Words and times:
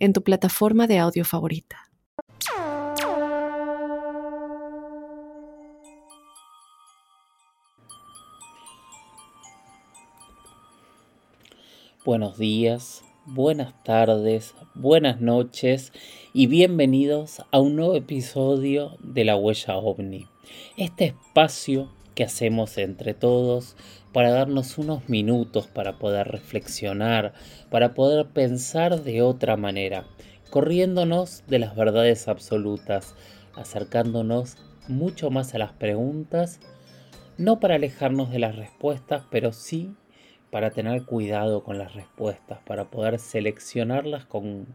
en 0.00 0.12
tu 0.12 0.22
plataforma 0.22 0.86
de 0.86 0.98
audio 0.98 1.24
favorita. 1.24 1.90
Buenos 12.02 12.38
días, 12.38 13.04
buenas 13.26 13.84
tardes, 13.84 14.54
buenas 14.74 15.20
noches 15.20 15.92
y 16.32 16.46
bienvenidos 16.46 17.42
a 17.52 17.60
un 17.60 17.76
nuevo 17.76 17.94
episodio 17.94 18.96
de 19.00 19.24
La 19.26 19.36
Huella 19.36 19.76
OVNI. 19.76 20.26
Este 20.78 21.04
espacio 21.04 21.90
que 22.14 22.24
hacemos 22.24 22.78
entre 22.78 23.12
todos 23.12 23.76
para 24.12 24.30
darnos 24.30 24.78
unos 24.78 25.08
minutos 25.08 25.66
para 25.66 25.98
poder 25.98 26.28
reflexionar, 26.28 27.32
para 27.70 27.94
poder 27.94 28.26
pensar 28.26 29.02
de 29.02 29.22
otra 29.22 29.56
manera, 29.56 30.04
corriéndonos 30.50 31.44
de 31.46 31.58
las 31.58 31.76
verdades 31.76 32.28
absolutas, 32.28 33.14
acercándonos 33.54 34.56
mucho 34.88 35.30
más 35.30 35.54
a 35.54 35.58
las 35.58 35.72
preguntas, 35.72 36.60
no 37.38 37.60
para 37.60 37.76
alejarnos 37.76 38.30
de 38.30 38.40
las 38.40 38.56
respuestas, 38.56 39.22
pero 39.30 39.52
sí 39.52 39.94
para 40.50 40.70
tener 40.70 41.04
cuidado 41.04 41.62
con 41.62 41.78
las 41.78 41.94
respuestas, 41.94 42.58
para 42.66 42.90
poder 42.90 43.18
seleccionarlas 43.18 44.24
con 44.24 44.66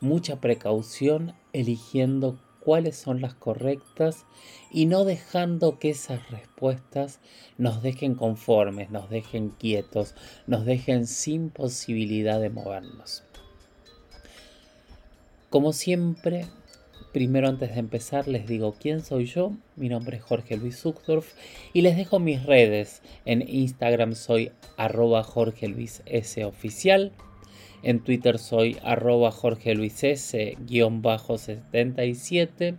mucha 0.00 0.40
precaución, 0.40 1.34
eligiendo 1.52 2.38
cuáles 2.60 2.96
son 2.96 3.20
las 3.20 3.34
correctas 3.34 4.26
y 4.70 4.86
no 4.86 5.04
dejando 5.04 5.78
que 5.78 5.90
esas 5.90 6.30
respuestas 6.30 7.20
nos 7.56 7.82
dejen 7.82 8.14
conformes, 8.14 8.90
nos 8.90 9.08
dejen 9.10 9.50
quietos, 9.50 10.14
nos 10.46 10.64
dejen 10.64 11.06
sin 11.06 11.50
posibilidad 11.50 12.40
de 12.40 12.50
movernos. 12.50 13.24
Como 15.50 15.72
siempre, 15.72 16.44
primero 17.12 17.48
antes 17.48 17.72
de 17.72 17.80
empezar 17.80 18.28
les 18.28 18.46
digo 18.46 18.74
quién 18.78 19.02
soy 19.02 19.24
yo. 19.24 19.52
Mi 19.76 19.88
nombre 19.88 20.18
es 20.18 20.22
Jorge 20.22 20.56
Luis 20.56 20.78
Zuckdorf 20.78 21.32
y 21.72 21.82
les 21.82 21.96
dejo 21.96 22.18
mis 22.18 22.44
redes. 22.44 23.00
En 23.24 23.48
Instagram 23.48 24.14
soy 24.14 24.52
arroba 24.76 25.22
Jorge 25.22 25.68
Luis 25.68 26.02
S 26.04 26.44
oficial. 26.44 27.12
En 27.82 28.00
Twitter 28.00 28.38
soy 28.38 28.76
arroba 28.82 29.30
Jorge 29.30 29.74
Luis 29.74 30.02
S 30.02 30.56
guion 30.66 31.02
bajo 31.02 31.38
77. 31.38 32.74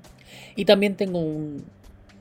Y 0.56 0.66
también 0.66 0.96
tengo 0.96 1.20
un 1.20 1.66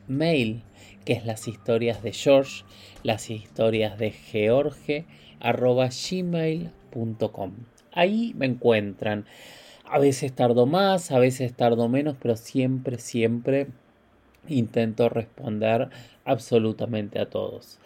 mail 0.06 0.62
que 1.04 1.14
es 1.14 1.24
las 1.24 1.48
historias 1.48 2.02
de 2.02 2.12
George, 2.12 2.64
las 3.02 3.30
historias 3.30 3.98
de 3.98 4.10
George 4.10 5.06
arroba 5.40 5.88
gmail.com. 5.88 7.52
Ahí 7.92 8.34
me 8.36 8.46
encuentran. 8.46 9.24
A 9.84 9.98
veces 9.98 10.32
tardo 10.34 10.66
más, 10.66 11.10
a 11.10 11.18
veces 11.18 11.54
tardo 11.54 11.88
menos, 11.88 12.16
pero 12.20 12.36
siempre, 12.36 12.98
siempre 12.98 13.68
intento 14.46 15.08
responder 15.08 15.88
absolutamente 16.24 17.18
a 17.18 17.30
todos. 17.30 17.78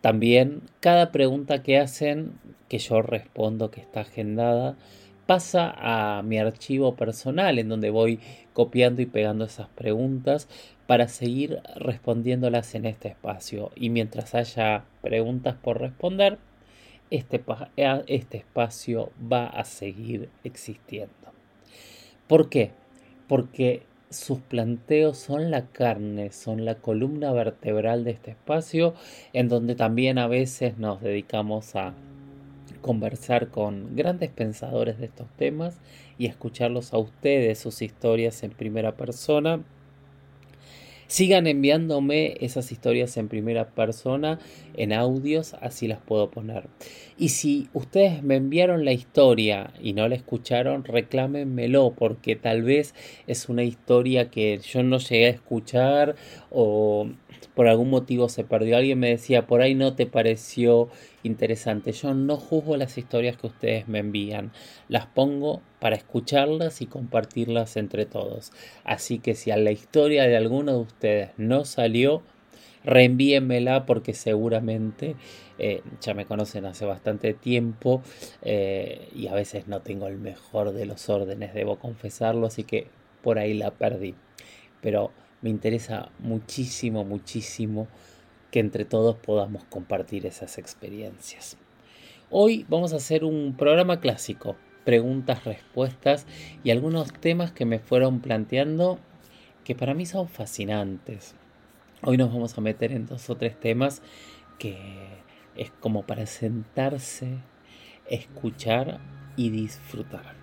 También 0.00 0.62
cada 0.80 1.10
pregunta 1.10 1.62
que 1.62 1.78
hacen, 1.78 2.32
que 2.68 2.78
yo 2.78 3.02
respondo 3.02 3.70
que 3.70 3.80
está 3.80 4.00
agendada, 4.00 4.76
pasa 5.26 5.74
a 5.76 6.22
mi 6.22 6.38
archivo 6.38 6.96
personal 6.96 7.58
en 7.58 7.68
donde 7.68 7.90
voy 7.90 8.20
copiando 8.54 9.02
y 9.02 9.06
pegando 9.06 9.44
esas 9.44 9.68
preguntas 9.68 10.48
para 10.86 11.08
seguir 11.08 11.60
respondiéndolas 11.76 12.74
en 12.74 12.86
este 12.86 13.08
espacio. 13.08 13.70
Y 13.76 13.90
mientras 13.90 14.34
haya 14.34 14.84
preguntas 15.02 15.56
por 15.56 15.80
responder, 15.80 16.38
este, 17.10 17.42
este 18.06 18.38
espacio 18.38 19.10
va 19.20 19.46
a 19.46 19.64
seguir 19.64 20.30
existiendo. 20.44 21.12
¿Por 22.26 22.48
qué? 22.48 22.70
Porque 23.26 23.82
sus 24.10 24.38
planteos 24.38 25.18
son 25.18 25.50
la 25.50 25.66
carne, 25.66 26.32
son 26.32 26.64
la 26.64 26.76
columna 26.76 27.32
vertebral 27.32 28.04
de 28.04 28.12
este 28.12 28.30
espacio, 28.30 28.94
en 29.32 29.48
donde 29.48 29.74
también 29.74 30.18
a 30.18 30.28
veces 30.28 30.78
nos 30.78 31.00
dedicamos 31.00 31.76
a 31.76 31.94
conversar 32.80 33.48
con 33.48 33.96
grandes 33.96 34.30
pensadores 34.30 34.98
de 34.98 35.06
estos 35.06 35.28
temas 35.36 35.78
y 36.18 36.26
escucharlos 36.26 36.94
a 36.94 36.98
ustedes, 36.98 37.58
sus 37.58 37.82
historias 37.82 38.42
en 38.42 38.50
primera 38.50 38.96
persona 38.96 39.60
Sigan 41.08 41.46
enviándome 41.46 42.36
esas 42.42 42.70
historias 42.70 43.16
en 43.16 43.28
primera 43.28 43.70
persona, 43.70 44.38
en 44.74 44.92
audios, 44.92 45.54
así 45.62 45.88
las 45.88 46.00
puedo 46.00 46.30
poner. 46.30 46.68
Y 47.16 47.30
si 47.30 47.70
ustedes 47.72 48.22
me 48.22 48.36
enviaron 48.36 48.84
la 48.84 48.92
historia 48.92 49.72
y 49.80 49.94
no 49.94 50.06
la 50.06 50.16
escucharon, 50.16 50.84
reclámenmelo, 50.84 51.94
porque 51.96 52.36
tal 52.36 52.62
vez 52.62 52.94
es 53.26 53.48
una 53.48 53.64
historia 53.64 54.30
que 54.30 54.58
yo 54.58 54.82
no 54.82 54.98
llegué 54.98 55.28
a 55.28 55.30
escuchar 55.30 56.14
o 56.50 57.08
por 57.54 57.68
algún 57.68 57.90
motivo 57.90 58.28
se 58.28 58.44
perdió. 58.44 58.76
Alguien 58.76 58.98
me 58.98 59.10
decía, 59.10 59.46
por 59.46 59.60
ahí 59.60 59.74
no 59.74 59.94
te 59.94 60.06
pareció 60.06 60.88
interesante. 61.22 61.92
Yo 61.92 62.14
no 62.14 62.36
juzgo 62.36 62.76
las 62.76 62.98
historias 62.98 63.36
que 63.36 63.48
ustedes 63.48 63.88
me 63.88 63.98
envían, 63.98 64.52
las 64.88 65.06
pongo 65.06 65.62
para 65.80 65.96
escucharlas 65.96 66.80
y 66.82 66.86
compartirlas 66.86 67.76
entre 67.76 68.06
todos. 68.06 68.52
Así 68.84 69.18
que 69.18 69.34
si 69.34 69.50
a 69.50 69.56
la 69.56 69.70
historia 69.70 70.24
de 70.24 70.36
alguno 70.36 70.72
de 70.72 70.78
ustedes 70.78 71.30
no 71.36 71.64
salió, 71.64 72.22
reenvíenmela 72.84 73.86
porque 73.86 74.14
seguramente 74.14 75.16
eh, 75.58 75.82
ya 76.00 76.14
me 76.14 76.24
conocen 76.24 76.64
hace 76.66 76.86
bastante 76.86 77.34
tiempo 77.34 78.02
eh, 78.42 79.08
y 79.14 79.26
a 79.26 79.34
veces 79.34 79.66
no 79.66 79.80
tengo 79.80 80.06
el 80.06 80.16
mejor 80.16 80.72
de 80.72 80.86
los 80.86 81.08
órdenes, 81.08 81.54
debo 81.54 81.78
confesarlo, 81.78 82.46
así 82.46 82.64
que 82.64 82.86
por 83.22 83.38
ahí 83.38 83.54
la 83.54 83.72
perdí. 83.72 84.14
Pero 84.80 85.10
me 85.40 85.50
interesa 85.50 86.10
muchísimo, 86.18 87.04
muchísimo 87.04 87.86
que 88.50 88.60
entre 88.60 88.84
todos 88.84 89.16
podamos 89.16 89.64
compartir 89.64 90.26
esas 90.26 90.58
experiencias. 90.58 91.56
Hoy 92.30 92.66
vamos 92.68 92.92
a 92.92 92.96
hacer 92.96 93.24
un 93.24 93.56
programa 93.56 94.00
clásico, 94.00 94.56
preguntas, 94.84 95.44
respuestas 95.44 96.26
y 96.64 96.70
algunos 96.70 97.12
temas 97.12 97.52
que 97.52 97.66
me 97.66 97.78
fueron 97.78 98.20
planteando 98.20 98.98
que 99.64 99.74
para 99.74 99.94
mí 99.94 100.06
son 100.06 100.28
fascinantes. 100.28 101.34
Hoy 102.02 102.16
nos 102.16 102.32
vamos 102.32 102.56
a 102.56 102.60
meter 102.60 102.92
en 102.92 103.06
dos 103.06 103.28
o 103.30 103.36
tres 103.36 103.58
temas 103.58 104.02
que 104.58 104.76
es 105.56 105.70
como 105.80 106.06
para 106.06 106.26
sentarse, 106.26 107.38
escuchar 108.08 109.00
y 109.36 109.50
disfrutar. 109.50 110.34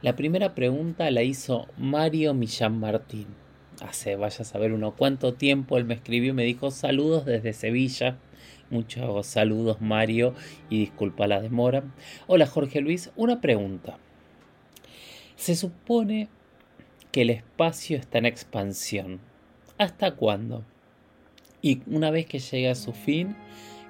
La 0.00 0.14
primera 0.14 0.54
pregunta 0.54 1.10
la 1.10 1.22
hizo 1.22 1.66
Mario 1.76 2.34
Millán 2.34 2.78
Martín 2.78 3.45
hace 3.80 4.16
vaya 4.16 4.42
a 4.42 4.44
saber 4.44 4.72
uno 4.72 4.94
cuánto 4.96 5.34
tiempo 5.34 5.76
él 5.76 5.84
me 5.84 5.94
escribió 5.94 6.30
y 6.30 6.34
me 6.34 6.44
dijo 6.44 6.70
saludos 6.70 7.24
desde 7.24 7.52
Sevilla. 7.52 8.18
Muchos 8.70 9.26
saludos 9.26 9.80
Mario 9.80 10.34
y 10.70 10.80
disculpa 10.80 11.26
la 11.26 11.40
demora. 11.40 11.84
Hola 12.26 12.46
Jorge 12.46 12.80
Luis, 12.80 13.10
una 13.16 13.40
pregunta. 13.40 13.98
Se 15.36 15.54
supone 15.54 16.28
que 17.12 17.22
el 17.22 17.30
espacio 17.30 17.96
está 17.96 18.18
en 18.18 18.26
expansión. 18.26 19.20
¿Hasta 19.78 20.12
cuándo? 20.12 20.64
Y 21.62 21.82
una 21.86 22.10
vez 22.10 22.26
que 22.26 22.38
llegue 22.38 22.70
a 22.70 22.74
su 22.74 22.92
fin, 22.92 23.36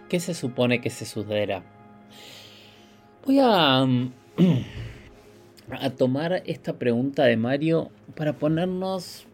¿qué 0.09 0.21
se 0.21 0.35
supone 0.35 0.81
que 0.81 0.91
se 0.91 1.05
sucederá? 1.05 1.63
Voy 3.25 3.39
a, 3.41 3.83
a 5.71 5.91
tomar 5.91 6.43
esta 6.47 6.79
pregunta 6.79 7.25
de 7.25 7.37
Mario 7.37 7.91
para 8.15 8.35
ponernos 8.35 9.27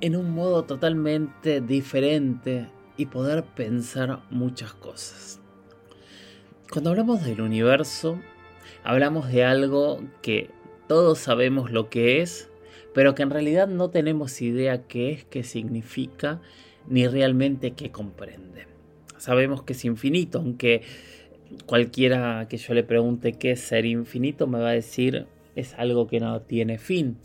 en 0.00 0.16
un 0.16 0.30
modo 0.30 0.64
totalmente 0.64 1.60
diferente 1.60 2.68
y 2.96 3.06
poder 3.06 3.44
pensar 3.44 4.20
muchas 4.30 4.72
cosas. 4.74 5.40
Cuando 6.70 6.90
hablamos 6.90 7.24
del 7.24 7.40
universo, 7.40 8.18
hablamos 8.84 9.28
de 9.28 9.44
algo 9.44 10.00
que 10.22 10.50
todos 10.88 11.18
sabemos 11.18 11.70
lo 11.70 11.88
que 11.88 12.20
es, 12.20 12.50
pero 12.94 13.14
que 13.14 13.22
en 13.22 13.30
realidad 13.30 13.68
no 13.68 13.90
tenemos 13.90 14.40
idea 14.40 14.86
qué 14.86 15.12
es, 15.12 15.24
qué 15.24 15.42
significa, 15.42 16.40
ni 16.88 17.06
realmente 17.06 17.72
qué 17.72 17.90
comprende. 17.90 18.66
Sabemos 19.18 19.62
que 19.62 19.72
es 19.72 19.84
infinito, 19.84 20.38
aunque 20.38 20.82
cualquiera 21.66 22.46
que 22.48 22.56
yo 22.56 22.74
le 22.74 22.82
pregunte 22.82 23.32
qué 23.34 23.52
es 23.52 23.60
ser 23.60 23.86
infinito 23.86 24.46
me 24.46 24.58
va 24.58 24.70
a 24.70 24.72
decir 24.72 25.26
es 25.54 25.74
algo 25.74 26.06
que 26.06 26.20
no 26.20 26.40
tiene 26.42 26.78
fin. 26.78 27.16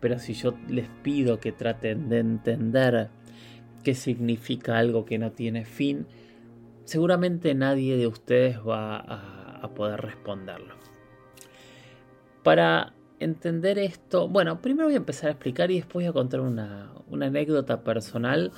Pero 0.00 0.18
si 0.18 0.34
yo 0.34 0.54
les 0.68 0.88
pido 1.02 1.40
que 1.40 1.52
traten 1.52 2.08
de 2.08 2.18
entender 2.18 3.10
qué 3.84 3.94
significa 3.94 4.78
algo 4.78 5.04
que 5.04 5.18
no 5.18 5.32
tiene 5.32 5.64
fin, 5.64 6.06
seguramente 6.84 7.54
nadie 7.54 7.96
de 7.96 8.06
ustedes 8.06 8.58
va 8.58 8.98
a, 8.98 9.68
poder 9.74 10.00
responderlo. 10.00 10.74
Para 12.42 12.94
entender 13.20 13.78
esto, 13.78 14.26
bueno, 14.26 14.60
primero 14.60 14.86
voy 14.86 14.94
a 14.94 14.96
empezar 14.96 15.28
a 15.28 15.32
explicar 15.32 15.70
y 15.70 15.76
después 15.76 16.04
voy 16.04 16.10
a 16.10 16.12
contar 16.12 16.40
una, 16.40 16.92
anécdota 17.12 17.84
personal 17.84 18.50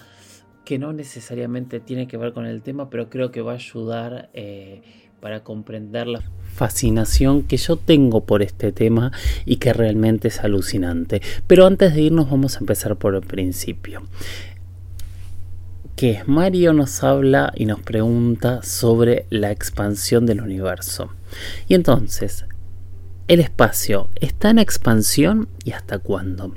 que 0.65 0.79
no 0.79 0.93
necesariamente 0.93 1.81
tiene 1.81 2.07
que 2.07 2.17
ver 2.17 2.33
con 2.33 2.47
el 2.47 2.63
tema, 2.63 2.89
pero 2.89 3.11
creo 3.11 3.31
que 3.31 3.43
va 3.43 3.53
a 3.53 3.57
ayudar 3.57 4.31
eh, 4.33 4.83
para 5.23 5.45
comprender 5.45 6.09
la 6.09 6.21
fascinación 6.53 7.45
que 7.45 7.57
yo 7.57 7.77
tengo 7.77 8.25
por 8.25 8.43
este 8.43 8.73
tema 8.73 9.13
y 9.45 9.57
que 9.57 9.73
realmente 9.73 10.27
es 10.27 10.41
alucinante. 10.41 11.23
Pero 11.47 11.65
antes 11.65 11.95
de 11.95 12.03
irnos 12.03 12.29
vamos 12.29 12.57
a 12.57 12.59
empezar 12.59 12.97
por 12.97 13.15
el 13.15 13.21
principio. 13.21 14.03
Que 15.95 16.25
Mario 16.27 16.73
nos 16.73 17.05
habla 17.05 17.53
y 17.55 17.67
nos 17.67 17.81
pregunta 17.81 18.65
sobre 18.65 19.27
la 19.31 19.53
expansión 19.53 20.27
del 20.27 20.41
universo. 20.41 21.13
Y 21.69 21.75
entonces, 21.75 22.45
¿el 23.29 23.39
espacio 23.39 24.09
está 24.17 24.51
en 24.51 24.59
expansión 24.59 25.47
y 25.65 25.71
hasta 25.71 26.01
cuándo? 26.01 26.53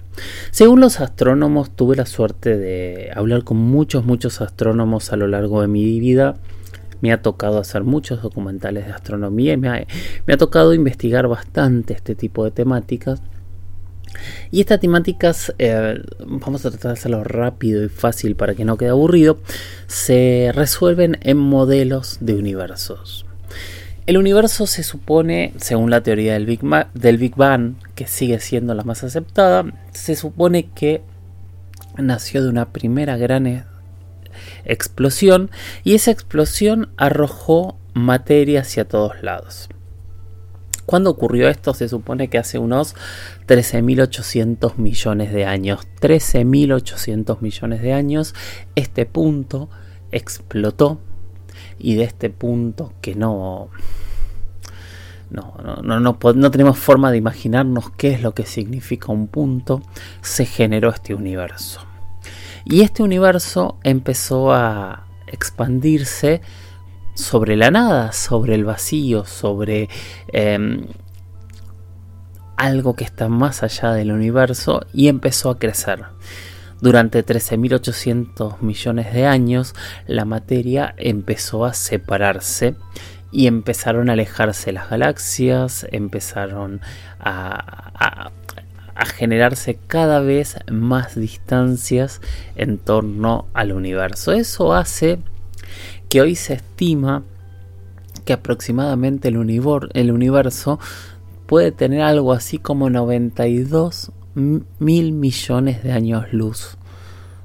Según 0.50 0.81
los 0.81 1.01
astrónomos, 1.01 1.69
tuve 1.75 1.95
la 1.97 2.07
suerte 2.07 2.57
de 2.57 3.12
hablar 3.13 3.44
con 3.44 3.57
muchos, 3.57 4.06
muchos 4.06 4.41
astrónomos 4.41 5.13
a 5.13 5.17
lo 5.17 5.27
largo 5.27 5.62
de 5.62 5.67
mi 5.67 6.00
vida 6.00 6.39
me 7.01 7.12
ha 7.12 7.21
tocado 7.21 7.59
hacer 7.59 7.83
muchos 7.83 8.21
documentales 8.21 8.86
de 8.86 8.94
astronomía 8.94 9.53
y 9.53 9.57
me 9.57 9.69
ha, 9.69 10.38
tocado 10.38 10.74
investigar 10.74 11.27
bastante 11.27 11.94
este 11.94 12.15
tipo 12.15 12.44
de 12.44 12.51
temáticas. 12.51 13.21
Y 14.50 14.62
estas 14.62 14.80
temáticas, 14.80 15.53
eh, 15.59 16.01
vamos 16.25 16.65
a 16.65 16.69
tratar 16.69 16.94
de 16.94 17.00
hacerlo 17.00 17.24
rápido 17.24 17.83
y 17.83 17.89
fácil 17.89 18.36
para 18.36 18.56
que 18.56 18.63
no 18.63 18.77
quede 18.77 18.89
aburrido, 18.89 19.39
se 19.88 20.51
resuelven 20.53 21.18
en 21.21 21.38
modelos 21.38 22.18
de 22.21 22.36
universos. 22.36 23.25
El 24.06 24.18
universo 24.18 24.68
se 24.68 24.83
supone, 24.83 25.53
según 25.57 25.89
la 25.89 26.01
teoría 26.01 26.33
del 26.33 26.45
Big, 26.45 26.62
del 26.94 27.18
Big 27.18 27.36
Bang, 27.36 27.74
que 27.95 28.06
sigue 28.06 28.39
siendo 28.39 28.75
la 28.75 28.83
más 28.83 29.03
aceptada, 29.03 29.65
se 29.94 30.15
supone 30.15 30.69
que 30.75 31.01
nació 31.98 32.44
de 32.44 32.50
una 32.50 32.71
primera 32.71 33.18
gran 33.18 33.48
explosión 34.65 35.51
y 35.83 35.95
esa 35.95 36.12
explosión 36.12 36.89
arrojó 36.97 37.77
materia 37.94 38.62
hacia 38.62 38.88
todos 38.88 39.21
lados. 39.23 39.69
¿Cuándo 40.85 41.09
ocurrió 41.09 41.50
esto? 41.50 41.73
Se 41.73 41.89
supone 41.89 42.29
que 42.29 42.38
hace 42.38 42.59
unos 42.59 42.95
13.800 43.47 44.77
millones 44.77 45.33
de 45.33 45.45
años. 45.45 45.88
13.800 46.00 47.41
millones 47.41 47.81
de 47.81 47.94
años 47.94 48.35
este 48.75 49.06
punto 49.07 49.69
explotó 50.12 51.00
y 51.79 51.95
de 51.95 52.03
este 52.03 52.29
punto 52.29 52.94
que 53.01 53.15
no 53.15 53.69
no, 55.31 55.56
no, 55.63 56.00
no, 56.00 56.17
no, 56.33 56.51
tenemos 56.51 56.77
forma 56.77 57.12
de 57.12 57.17
imaginarnos 57.17 57.89
qué 57.91 58.13
es 58.13 58.21
lo 58.21 58.33
que 58.33 58.45
significa 58.45 59.12
un 59.12 59.27
punto, 59.27 59.81
se 60.21 60.45
generó 60.45 60.89
este 60.89 61.15
universo. 61.15 61.81
Y 62.65 62.81
este 62.81 63.03
universo 63.03 63.77
empezó 63.83 64.51
a 64.51 65.06
expandirse 65.27 66.41
sobre 67.13 67.56
la 67.56 67.69
nada, 67.69 68.12
sobre 68.12 68.56
el 68.56 68.65
vacío, 68.65 69.25
sobre 69.25 69.88
em, 70.33 70.88
algo 72.57 72.95
que 72.95 73.03
está 73.03 73.29
más 73.29 73.62
allá 73.62 73.94
del 73.94 74.12
universo 74.12 74.85
y 74.94 75.07
empezó 75.09 75.51
a 75.51 75.59
crecer. 75.59 76.06
Durante 76.81 77.23
13.800 77.23 78.62
millones 78.62 79.13
de 79.13 79.27
años 79.27 79.73
la 80.07 80.25
materia 80.25 80.94
empezó 80.97 81.65
a 81.65 81.73
separarse 81.73 82.75
y 83.31 83.47
empezaron 83.47 84.09
a 84.09 84.13
alejarse 84.13 84.71
las 84.71 84.89
galaxias, 84.89 85.85
empezaron 85.91 86.81
a, 87.19 87.91
a 87.94 88.31
generarse 89.03 89.77
cada 89.88 90.21
vez 90.21 90.56
más 90.71 91.15
distancias 91.15 92.21
en 92.56 92.77
torno 92.77 93.47
al 93.53 93.74
universo. 93.74 94.31
Eso 94.31 94.74
hace 94.74 95.19
que 96.07 96.21
hoy 96.21 96.36
se 96.36 96.53
estima 96.53 97.24
que 98.24 98.33
aproximadamente 98.33 99.27
el, 99.27 99.38
universo 99.38 100.80
puede 101.45 101.71
tener 101.71 102.01
algo 102.01 102.31
así 102.31 102.57
como 102.57 102.89
92 102.89 104.12
mil 104.33 105.12
millones 105.12 105.83
de 105.83 105.91
años 105.91 106.25
luz 106.31 106.77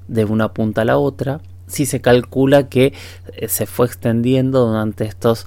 de 0.08 0.24
una 0.24 0.52
punta 0.52 0.82
a 0.82 0.84
la 0.84 0.98
otra 0.98 1.40
si 1.66 1.86
se 1.86 2.00
calcula 2.00 2.68
que 2.68 2.92
eh, 3.36 3.48
se 3.48 3.66
fue 3.66 3.86
extendiendo 3.86 4.66
durante 4.66 5.04
estos 5.04 5.46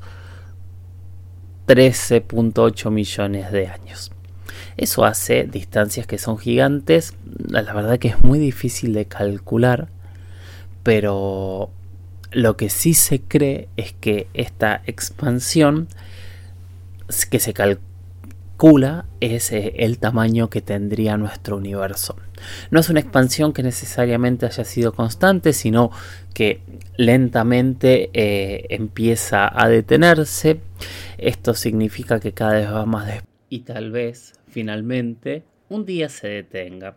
13.8 1.68 2.92
millones 2.92 3.52
de 3.52 3.68
años. 3.68 4.12
Eso 4.78 5.06
hace 5.06 5.44
distancias 5.44 6.07
que 6.07 6.18
son 6.18 6.38
gigantes. 6.38 7.13
La 7.48 7.74
verdad 7.74 8.00
que 8.00 8.10
es 8.10 8.24
muy 8.24 8.40
difícil 8.40 8.94
de 8.94 9.06
calcular. 9.06 9.90
Pero 10.84 11.72
lo 12.31 12.57
que 12.57 12.69
sí 12.69 12.94
se 12.94 13.22
cree 13.22 13.69
es 13.78 13.94
que 13.94 14.28
esta 14.34 14.81
expansión 14.86 15.88
que 17.30 17.40
se 17.40 17.54
calcula 17.54 19.06
es 19.19 19.51
eh, 19.51 19.74
el 19.78 20.00
tamaño 20.00 20.50
que 20.50 20.62
tendría 20.62 21.18
nuestro 21.18 21.57
universo. 21.57 22.16
No 22.72 22.80
es 22.80 22.89
una 22.89 23.00
expansión 23.00 23.54
que 23.54 23.63
necesariamente 23.63 24.46
haya 24.46 24.66
sido 24.66 24.94
constante, 24.94 25.54
sino 25.54 25.92
que 26.34 26.62
lentamente 26.98 28.10
eh, 28.13 28.66
empieza 28.69 29.50
a 29.54 29.69
detenerse. 29.69 30.60
Esto 31.18 31.54
significa 31.54 32.19
que 32.19 32.34
cada 32.34 32.54
vez 32.54 32.72
va 32.72 32.86
más 32.86 33.06
despacio 33.06 33.33
y 33.54 33.60
tal 33.60 33.92
vez 33.92 34.34
finalmente 34.48 35.44
un 35.70 35.86
día 35.86 36.10
se 36.10 36.28
detenga. 36.28 36.96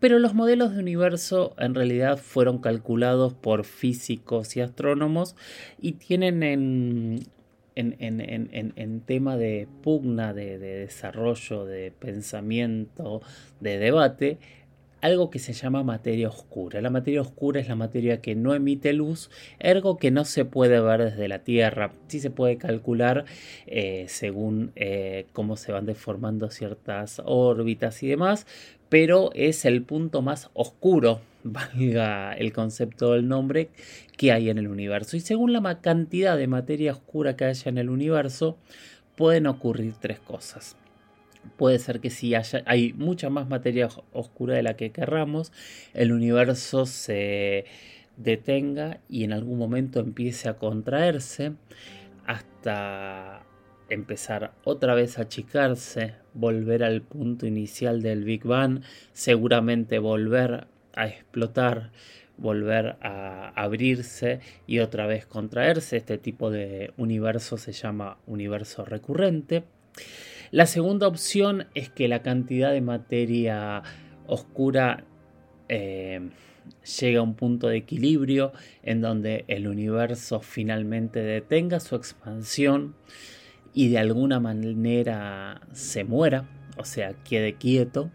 Pero 0.00 0.18
los 0.18 0.34
modelos 0.34 0.74
de 0.74 0.80
universo 0.80 1.54
en 1.56 1.74
realidad 1.74 2.18
fueron 2.18 2.58
calculados 2.58 3.32
por 3.32 3.64
físicos 3.64 4.54
y 4.54 4.60
astrónomos 4.60 5.34
y 5.80 5.92
tienen 5.92 6.42
en, 6.42 7.26
en, 7.74 9.00
tema 9.06 9.38
de 9.38 9.66
pugna, 9.82 10.34
de 10.34 10.58
desarrollo, 10.58 11.64
de 11.64 11.90
pensamiento, 11.90 13.22
de 13.60 13.78
debate, 13.78 14.38
algo 15.04 15.28
que 15.28 15.38
se 15.38 15.52
llama 15.52 15.82
materia 15.82 16.28
oscura. 16.28 16.80
La 16.80 16.88
materia 16.88 17.20
oscura 17.20 17.60
es 17.60 17.68
la 17.68 17.76
materia 17.76 18.22
que 18.22 18.34
no 18.34 18.54
emite 18.54 18.94
luz, 18.94 19.30
ergo 19.58 19.98
que 19.98 20.10
no 20.10 20.24
se 20.24 20.46
puede 20.46 20.80
ver 20.80 21.04
desde 21.04 21.28
la 21.28 21.40
Tierra. 21.40 21.92
Sí 22.08 22.20
se 22.20 22.30
puede 22.30 22.56
calcular 22.56 23.26
eh, 23.66 24.06
según 24.08 24.72
eh, 24.76 25.26
cómo 25.34 25.58
se 25.58 25.72
van 25.72 25.84
deformando 25.84 26.48
ciertas 26.48 27.20
órbitas 27.22 28.02
y 28.02 28.08
demás, 28.08 28.46
pero 28.88 29.30
es 29.34 29.66
el 29.66 29.82
punto 29.82 30.22
más 30.22 30.48
oscuro, 30.54 31.20
valga 31.44 32.32
el 32.32 32.54
concepto 32.54 33.12
del 33.12 33.28
nombre, 33.28 33.68
que 34.16 34.32
hay 34.32 34.48
en 34.48 34.56
el 34.56 34.68
universo. 34.68 35.18
Y 35.18 35.20
según 35.20 35.52
la 35.52 35.82
cantidad 35.82 36.38
de 36.38 36.46
materia 36.46 36.92
oscura 36.92 37.36
que 37.36 37.44
haya 37.44 37.68
en 37.68 37.76
el 37.76 37.90
universo, 37.90 38.56
pueden 39.16 39.48
ocurrir 39.48 39.96
tres 40.00 40.18
cosas 40.18 40.78
puede 41.56 41.78
ser 41.78 42.00
que 42.00 42.10
si 42.10 42.34
haya, 42.34 42.62
hay 42.66 42.92
mucha 42.92 43.30
más 43.30 43.48
materia 43.48 43.88
oscura 44.12 44.54
de 44.54 44.62
la 44.62 44.76
que 44.76 44.90
querramos, 44.90 45.52
el 45.92 46.12
universo 46.12 46.86
se 46.86 47.64
detenga 48.16 49.00
y 49.08 49.24
en 49.24 49.32
algún 49.32 49.58
momento 49.58 50.00
empiece 50.00 50.48
a 50.48 50.56
contraerse 50.56 51.52
hasta 52.26 53.44
empezar 53.88 54.54
otra 54.64 54.94
vez 54.94 55.18
a 55.18 55.22
achicarse, 55.22 56.14
volver 56.32 56.84
al 56.84 57.02
punto 57.02 57.46
inicial 57.46 58.02
del 58.02 58.24
Big 58.24 58.44
Bang, 58.44 58.82
seguramente 59.12 59.98
volver 59.98 60.66
a 60.94 61.06
explotar, 61.06 61.90
volver 62.36 62.96
a 63.00 63.52
abrirse 63.54 64.40
y 64.66 64.78
otra 64.78 65.06
vez 65.06 65.26
contraerse. 65.26 65.96
Este 65.96 66.18
tipo 66.18 66.50
de 66.50 66.92
universo 66.96 67.58
se 67.58 67.72
llama 67.72 68.18
universo 68.26 68.84
recurrente. 68.84 69.64
La 70.54 70.66
segunda 70.66 71.08
opción 71.08 71.66
es 71.74 71.90
que 71.90 72.06
la 72.06 72.22
cantidad 72.22 72.70
de 72.70 72.80
materia 72.80 73.82
oscura 74.28 75.02
eh, 75.68 76.30
llega 77.00 77.18
a 77.18 77.22
un 77.24 77.34
punto 77.34 77.66
de 77.66 77.78
equilibrio 77.78 78.52
en 78.84 79.00
donde 79.00 79.44
el 79.48 79.66
universo 79.66 80.38
finalmente 80.38 81.18
detenga 81.24 81.80
su 81.80 81.96
expansión 81.96 82.94
y 83.72 83.88
de 83.88 83.98
alguna 83.98 84.38
manera 84.38 85.60
se 85.72 86.04
muera, 86.04 86.48
o 86.76 86.84
sea, 86.84 87.14
quede 87.24 87.54
quieto. 87.54 88.12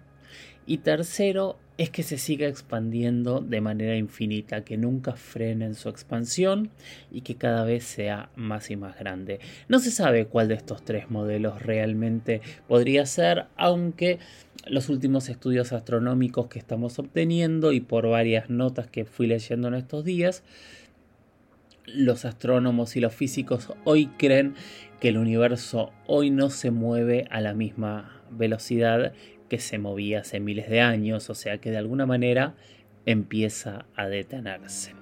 Y 0.66 0.78
tercero, 0.78 1.60
es 1.80 1.90
que 1.90 2.04
se 2.04 2.18
siga 2.18 2.46
expandiendo 2.46 3.40
de 3.40 3.62
manera 3.62 3.96
infinita, 3.96 4.66
que 4.66 4.76
nunca 4.76 5.14
frene 5.14 5.64
en 5.64 5.76
su 5.76 5.88
expansión 5.88 6.72
y 7.10 7.22
que 7.22 7.36
cada 7.36 7.64
vez 7.64 7.86
sea 7.86 8.32
más 8.36 8.70
y 8.70 8.76
más 8.76 9.00
grande. 9.00 9.40
No 9.70 9.80
se 9.80 9.90
sabe 9.90 10.26
cuál 10.26 10.50
de 10.50 10.56
estos 10.56 10.84
tres 10.84 11.10
modelos 11.10 11.62
realmente 11.62 12.42
podría 12.68 13.06
ser, 13.06 13.46
aunque 13.56 14.20
los 14.68 14.90
últimos 14.90 15.30
estudios 15.30 15.72
astronómicos 15.72 16.48
que 16.48 16.60
estamos 16.60 17.00
obteniendo 17.00 17.72
y 17.72 17.80
por 17.80 18.10
varias 18.10 18.50
notas 18.50 18.88
que 18.88 19.06
fui 19.06 19.28
leyendo 19.28 19.70
en 19.70 19.76
estos 19.76 20.04
días, 20.04 20.44
los 21.86 22.26
astrónomos 22.26 22.98
y 22.98 23.00
los 23.00 23.14
físicos 23.14 23.72
hoy 23.86 24.08
creen 24.18 24.54
que 25.00 25.08
el 25.08 25.18
universo 25.18 25.94
hoy 26.08 26.30
no 26.30 26.50
se 26.50 26.72
mueve 26.72 27.26
a 27.32 27.40
la 27.40 27.54
misma 27.54 28.22
velocidad 28.32 29.14
que 29.50 29.60
se 29.60 29.78
movía 29.78 30.22
hace 30.22 30.40
miles 30.40 30.70
de 30.70 30.80
años, 30.82 31.30
o 31.30 31.36
sea 31.36 31.58
que 31.58 31.72
de 31.72 31.78
alguna 31.78 32.06
manera 32.06 32.56
empieza 33.06 33.86
a 33.96 34.08
detenerse. 34.08 34.94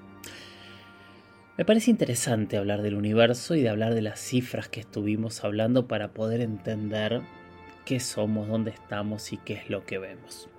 Me 1.58 1.66
parece 1.66 1.92
interesante 1.92 2.58
hablar 2.58 2.82
del 2.82 2.96
universo 2.96 3.56
y 3.56 3.62
de 3.62 3.70
hablar 3.70 3.94
de 3.96 4.02
las 4.02 4.20
cifras 4.20 4.70
que 4.70 4.80
estuvimos 4.80 5.44
hablando 5.44 5.88
para 5.88 6.10
poder 6.10 6.42
entender 6.42 7.22
qué 7.84 8.00
somos, 8.00 8.48
dónde 8.48 8.72
estamos 8.72 9.34
y 9.34 9.38
qué 9.38 9.54
es 9.54 9.70
lo 9.70 9.86
que 9.86 9.98
vemos. 9.98 10.50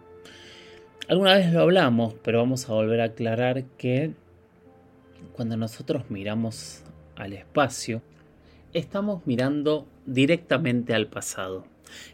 Alguna 1.09 1.35
vez 1.35 1.52
lo 1.52 1.61
hablamos, 1.61 2.14
pero 2.23 2.38
vamos 2.38 2.68
a 2.68 2.73
volver 2.73 3.00
a 3.00 3.04
aclarar 3.04 3.64
que 3.78 4.12
cuando 5.33 5.57
nosotros 5.57 6.11
miramos 6.11 6.83
al 7.16 7.33
espacio, 7.33 8.02
estamos 8.73 9.26
mirando 9.26 9.87
directamente 10.04 10.95
al 10.95 11.07
pasado. 11.07 11.64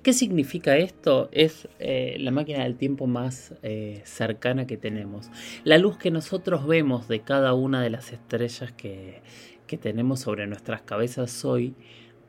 ¿Qué 0.02 0.12
significa 0.12 0.76
esto? 0.76 1.28
Es 1.32 1.68
eh, 1.78 2.16
la 2.20 2.30
máquina 2.30 2.64
del 2.64 2.76
tiempo 2.76 3.06
más 3.06 3.54
eh, 3.62 4.02
cercana 4.04 4.66
que 4.66 4.76
tenemos. 4.76 5.30
La 5.64 5.78
luz 5.78 5.96
que 5.96 6.10
nosotros 6.10 6.66
vemos 6.66 7.08
de 7.08 7.20
cada 7.20 7.54
una 7.54 7.82
de 7.82 7.90
las 7.90 8.12
estrellas 8.12 8.72
que, 8.72 9.22
que 9.66 9.76
tenemos 9.78 10.20
sobre 10.20 10.46
nuestras 10.46 10.82
cabezas 10.82 11.44
hoy 11.44 11.74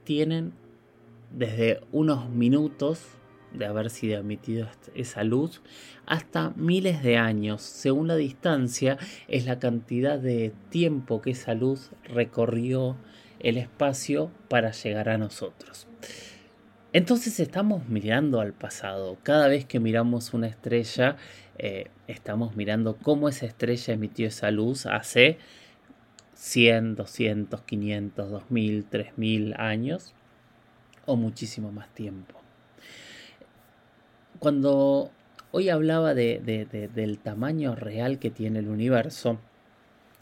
tienen 0.03 0.53
desde 1.31 1.81
unos 1.91 2.29
minutos 2.29 3.01
de 3.57 3.65
haber 3.65 3.89
sido 3.89 4.19
emitido 4.19 4.67
esa 4.93 5.23
luz 5.23 5.61
hasta 6.05 6.51
miles 6.55 7.03
de 7.03 7.17
años. 7.17 7.61
Según 7.61 8.07
la 8.07 8.15
distancia, 8.15 8.97
es 9.27 9.45
la 9.45 9.59
cantidad 9.59 10.19
de 10.19 10.53
tiempo 10.69 11.21
que 11.21 11.31
esa 11.31 11.53
luz 11.53 11.91
recorrió 12.03 12.97
el 13.39 13.57
espacio 13.57 14.31
para 14.49 14.71
llegar 14.71 15.09
a 15.09 15.17
nosotros. 15.17 15.87
Entonces 16.95 17.41
estamos 17.41 17.89
mirando 17.89 18.39
al 18.39 18.53
pasado. 18.53 19.17
Cada 19.21 19.49
vez 19.49 19.65
que 19.65 19.81
miramos 19.81 20.33
una 20.33 20.47
estrella, 20.47 21.17
eh, 21.57 21.89
estamos 22.07 22.55
mirando 22.55 22.95
cómo 22.95 23.27
esa 23.27 23.45
estrella 23.45 23.93
emitió 23.93 24.29
esa 24.29 24.49
luz 24.49 24.85
hace 24.85 25.37
100, 26.35 26.95
200, 26.95 27.63
500, 27.63 28.31
2000, 28.31 28.85
3000 28.85 29.55
años 29.57 30.13
o 31.05 31.17
muchísimo 31.17 31.69
más 31.73 31.93
tiempo. 31.93 32.39
Cuando 34.39 35.11
hoy 35.51 35.67
hablaba 35.67 36.13
del 36.13 37.19
tamaño 37.21 37.75
real 37.75 38.19
que 38.19 38.31
tiene 38.31 38.59
el 38.59 38.69
universo, 38.69 39.37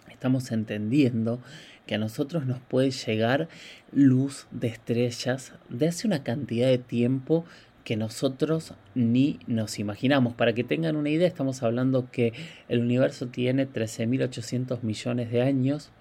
estamos 0.10 0.52
entendiendo 0.52 1.40
que 1.86 1.96
a 1.96 1.98
nosotros 1.98 2.46
nos 2.46 2.60
puede 2.60 2.92
llegar 2.92 3.50
luz 3.92 4.48
de 4.52 4.68
estrellas 4.68 5.54
de 5.70 5.88
hace 5.88 6.08
una 6.08 6.24
cantidad 6.24 6.68
de 6.68 6.78
tiempo 6.78 7.46
que 7.84 7.98
nosotros 7.98 8.74
ni 8.96 9.40
nos 9.48 9.80
imaginamos. 9.80 10.34
Para 10.36 10.54
que 10.54 10.64
tengan 10.64 10.96
una 10.96 11.10
idea, 11.10 11.28
estamos 11.28 11.64
hablando 11.64 12.10
que 12.12 12.34
el 12.70 12.80
universo 12.80 13.28
tiene 13.28 13.68
13.800 13.68 14.82
millones 14.84 15.32
de 15.32 15.42
años 15.42 15.92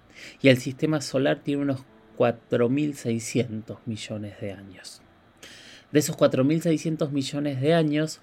y 0.41 0.49
el 0.49 0.57
sistema 0.57 1.01
solar 1.01 1.41
tiene 1.43 1.63
unos 1.63 1.83
4.600 2.17 3.79
millones 3.85 4.39
de 4.39 4.51
años. 4.53 5.01
De 5.91 5.99
esos 5.99 6.17
4.600 6.17 7.11
millones 7.11 7.59
de 7.59 7.73
años, 7.73 8.21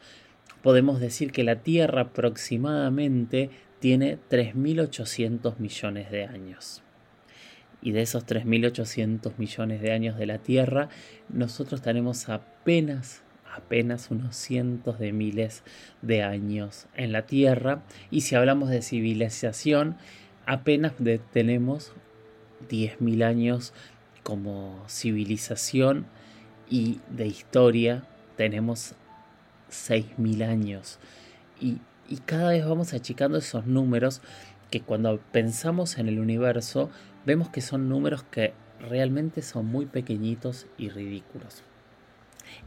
podemos 0.62 0.98
decir 0.98 1.30
que 1.30 1.44
la 1.44 1.56
Tierra 1.56 2.02
aproximadamente 2.02 3.50
tiene 3.80 4.18
3.800 4.30 5.58
millones 5.58 6.10
de 6.10 6.24
años 6.24 6.82
y 7.82 7.92
de 7.92 8.02
esos 8.02 8.26
3.800 8.26 9.32
millones 9.38 9.80
de 9.80 9.92
años 9.92 10.18
de 10.18 10.26
la 10.26 10.38
Tierra, 10.38 10.88
nosotros 11.28 11.82
tenemos 11.82 12.28
apenas, 12.28 13.22
apenas 13.54 14.10
unos 14.10 14.36
cientos 14.36 14.98
de 14.98 15.12
miles 15.12 15.62
de 16.02 16.22
años 16.22 16.86
en 16.94 17.12
la 17.12 17.22
Tierra. 17.22 17.82
Y 18.10 18.22
si 18.22 18.34
hablamos 18.34 18.70
de 18.70 18.82
civilización, 18.82 19.96
apenas 20.46 20.92
tenemos 21.32 21.92
10.000 22.68 23.24
años 23.24 23.72
como 24.22 24.84
civilización 24.88 26.06
y 26.68 27.00
de 27.08 27.26
historia 27.26 28.04
tenemos 28.36 28.94
6.000 29.70 30.46
años. 30.46 30.98
Y, 31.60 31.78
y 32.08 32.16
cada 32.18 32.50
vez 32.50 32.66
vamos 32.66 32.92
achicando 32.92 33.38
esos 33.38 33.66
números 33.66 34.20
que 34.70 34.80
cuando 34.80 35.18
pensamos 35.32 35.98
en 35.98 36.08
el 36.08 36.20
universo 36.20 36.90
vemos 37.24 37.48
que 37.50 37.60
son 37.60 37.88
números 37.88 38.22
que 38.24 38.52
realmente 38.80 39.42
son 39.42 39.66
muy 39.66 39.86
pequeñitos 39.86 40.66
y 40.78 40.88
ridículos. 40.88 41.62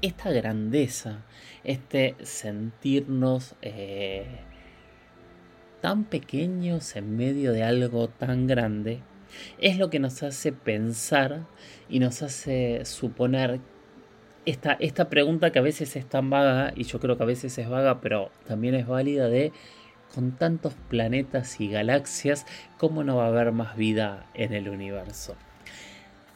Esta 0.01 0.31
grandeza, 0.31 1.23
este 1.63 2.15
sentirnos 2.21 3.55
eh, 3.61 4.25
tan 5.81 6.05
pequeños 6.05 6.95
en 6.95 7.17
medio 7.17 7.51
de 7.51 7.63
algo 7.63 8.07
tan 8.07 8.47
grande, 8.47 9.01
es 9.59 9.77
lo 9.77 9.89
que 9.89 9.99
nos 9.99 10.23
hace 10.23 10.51
pensar 10.51 11.45
y 11.89 11.99
nos 11.99 12.21
hace 12.21 12.85
suponer 12.85 13.59
esta, 14.45 14.73
esta 14.73 15.09
pregunta 15.09 15.51
que 15.51 15.59
a 15.59 15.63
veces 15.63 15.95
es 15.95 16.05
tan 16.07 16.29
vaga, 16.29 16.73
y 16.75 16.83
yo 16.83 16.99
creo 16.99 17.17
que 17.17 17.23
a 17.23 17.27
veces 17.27 17.57
es 17.57 17.69
vaga, 17.69 18.01
pero 18.01 18.29
también 18.45 18.75
es 18.75 18.87
válida 18.87 19.27
de 19.27 19.51
con 20.13 20.31
tantos 20.31 20.73
planetas 20.89 21.59
y 21.59 21.69
galaxias, 21.69 22.45
¿cómo 22.77 23.03
no 23.03 23.17
va 23.17 23.25
a 23.25 23.29
haber 23.29 23.51
más 23.51 23.75
vida 23.75 24.25
en 24.33 24.53
el 24.53 24.69
universo? 24.69 25.35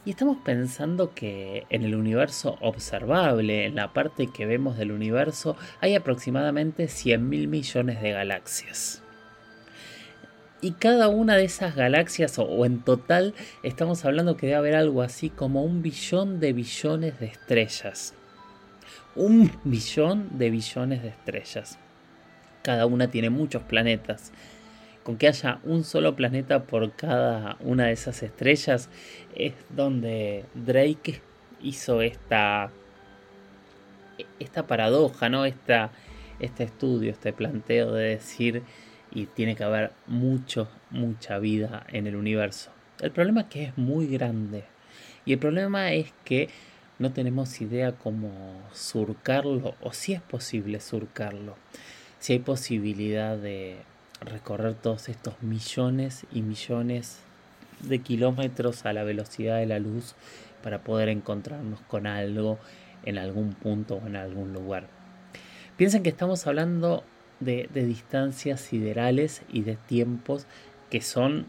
Y 0.04 0.12
estamos 0.12 0.38
pensando 0.44 1.14
que 1.14 1.66
en 1.70 1.84
el 1.84 1.94
universo 1.94 2.58
observable, 2.62 3.66
en 3.66 3.76
la 3.76 3.94
parte 3.94 4.28
que 4.28 4.46
vemos 4.46 4.78
del 4.78 4.92
universo, 4.92 5.58
hay 5.82 5.96
aproximadamente 5.96 6.88
100 6.88 7.28
mil 7.28 7.48
millones 7.48 8.02
de 8.02 8.12
galaxias. 8.12 9.04
Y 10.62 10.72
cada 10.72 11.10
una 11.10 11.36
de 11.36 11.44
esas 11.44 11.76
galaxias, 11.76 12.40
o, 12.40 12.66
en 12.66 12.80
total, 12.80 13.36
estamos 13.64 14.06
hablando 14.06 14.38
que 14.38 14.48
debe 14.48 14.58
haber 14.58 14.76
algo 14.76 15.02
así 15.02 15.30
como 15.30 15.64
un 15.64 15.84
billón 15.84 16.40
de 16.40 16.54
billones 16.54 17.20
de 17.20 17.28
estrellas. 17.28 18.16
Un 19.14 19.52
billón 19.66 20.30
de 20.38 20.50
billones 20.50 21.04
de 21.04 21.10
estrellas 21.10 21.78
cada 22.68 22.86
una 22.86 23.10
tiene 23.10 23.30
muchos 23.30 23.64
planetas. 23.64 24.34
Con 25.04 25.16
que 25.18 25.30
haya 25.30 25.62
un 25.64 25.86
solo 25.86 26.18
planeta 26.18 26.64
por 26.64 26.92
cada 26.98 27.56
una 27.62 27.86
de 27.86 27.94
esas 27.94 28.22
estrellas 28.24 28.90
es 29.36 29.54
donde 29.70 30.44
Drake 30.54 31.22
hizo 31.62 32.02
esta, 32.02 32.70
esta 34.38 34.68
paradoja, 34.68 35.30
¿no? 35.30 35.46
Esta, 35.46 35.92
este 36.42 36.66
estudio, 36.66 37.12
este 37.12 37.32
planteo 37.32 37.94
de 37.94 38.10
decir 38.10 38.64
y 39.12 39.28
tiene 39.28 39.56
que 39.56 39.64
haber 39.64 39.94
mucho, 40.06 40.68
mucha 40.90 41.40
vida 41.40 41.88
en 41.94 42.06
el 42.06 42.18
universo. 42.18 42.72
El 43.00 43.12
problema 43.12 43.42
es 43.42 43.48
que 43.48 43.64
es 43.64 43.78
muy 43.78 44.08
grande. 44.08 44.66
Y 45.24 45.32
el 45.32 45.40
problema 45.40 45.94
es 45.94 46.12
que 46.26 46.50
no 47.00 47.14
tenemos 47.14 47.62
idea 47.62 47.94
cómo 47.94 48.62
surcarlo 48.74 49.76
o 49.80 49.94
si 49.94 50.12
es 50.12 50.22
posible 50.22 50.82
surcarlo 50.82 51.56
si 52.20 52.34
hay 52.34 52.40
posibilidad 52.40 53.38
de 53.38 53.78
recorrer 54.22 54.74
todos 54.74 55.10
estos 55.10 55.42
millones 55.42 56.26
y 56.32 56.42
millones 56.42 57.20
de 57.82 58.00
kilómetros 58.00 58.86
a 58.86 58.94
la 58.94 59.04
velocidad 59.04 59.58
de 59.58 59.68
la 59.68 59.80
luz 59.80 60.16
para 60.64 60.80
poder 60.80 61.10
encontrarnos 61.10 61.80
con 61.82 62.08
algo 62.08 62.58
en 63.06 63.18
algún 63.18 63.54
punto 63.54 63.96
o 63.96 64.08
en 64.08 64.16
algún 64.16 64.54
lugar. 64.54 64.88
Piensen 65.78 66.02
que 66.02 66.10
estamos 66.10 66.48
hablando 66.48 67.04
de, 67.40 67.70
de 67.72 67.86
distancias 67.86 68.62
siderales 68.62 69.44
y 69.48 69.62
de 69.62 69.76
tiempos 69.76 70.48
que 70.90 71.02
son 71.02 71.46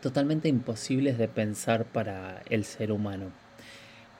totalmente 0.00 0.48
imposibles 0.48 1.18
de 1.18 1.28
pensar 1.28 1.84
para 1.84 2.42
el 2.48 2.64
ser 2.64 2.92
humano. 2.92 3.26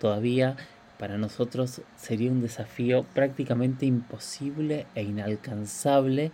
Todavía 0.00 0.57
para 1.00 1.16
nosotros 1.16 1.80
sería 1.97 2.30
un 2.30 2.42
desafío 2.42 3.04
prácticamente 3.14 3.87
imposible 3.87 4.87
e 4.95 5.02
inalcanzable 5.02 6.30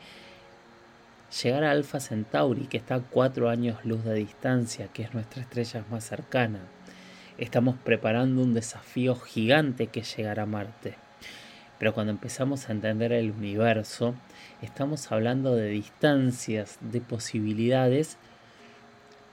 llegar 1.40 1.62
a 1.62 1.70
Alpha 1.70 2.00
Centauri, 2.00 2.66
que 2.66 2.76
está 2.76 2.96
a 2.96 3.00
cuatro 3.00 3.48
años 3.48 3.84
luz 3.84 4.02
de 4.02 4.14
distancia, 4.14 4.88
que 4.88 5.04
es 5.04 5.14
nuestra 5.14 5.42
estrella 5.42 5.84
más 5.88 6.02
cercana. 6.02 6.58
Estamos 7.38 7.76
preparando 7.76 8.42
un 8.42 8.54
desafío 8.54 9.14
gigante 9.14 9.86
que 9.86 10.00
es 10.00 10.16
llegar 10.16 10.40
a 10.40 10.46
Marte. 10.46 10.96
Pero 11.78 11.94
cuando 11.94 12.10
empezamos 12.10 12.68
a 12.68 12.72
entender 12.72 13.12
el 13.12 13.30
universo, 13.30 14.16
estamos 14.62 15.12
hablando 15.12 15.54
de 15.54 15.68
distancias, 15.68 16.78
de 16.80 17.00
posibilidades 17.00 18.18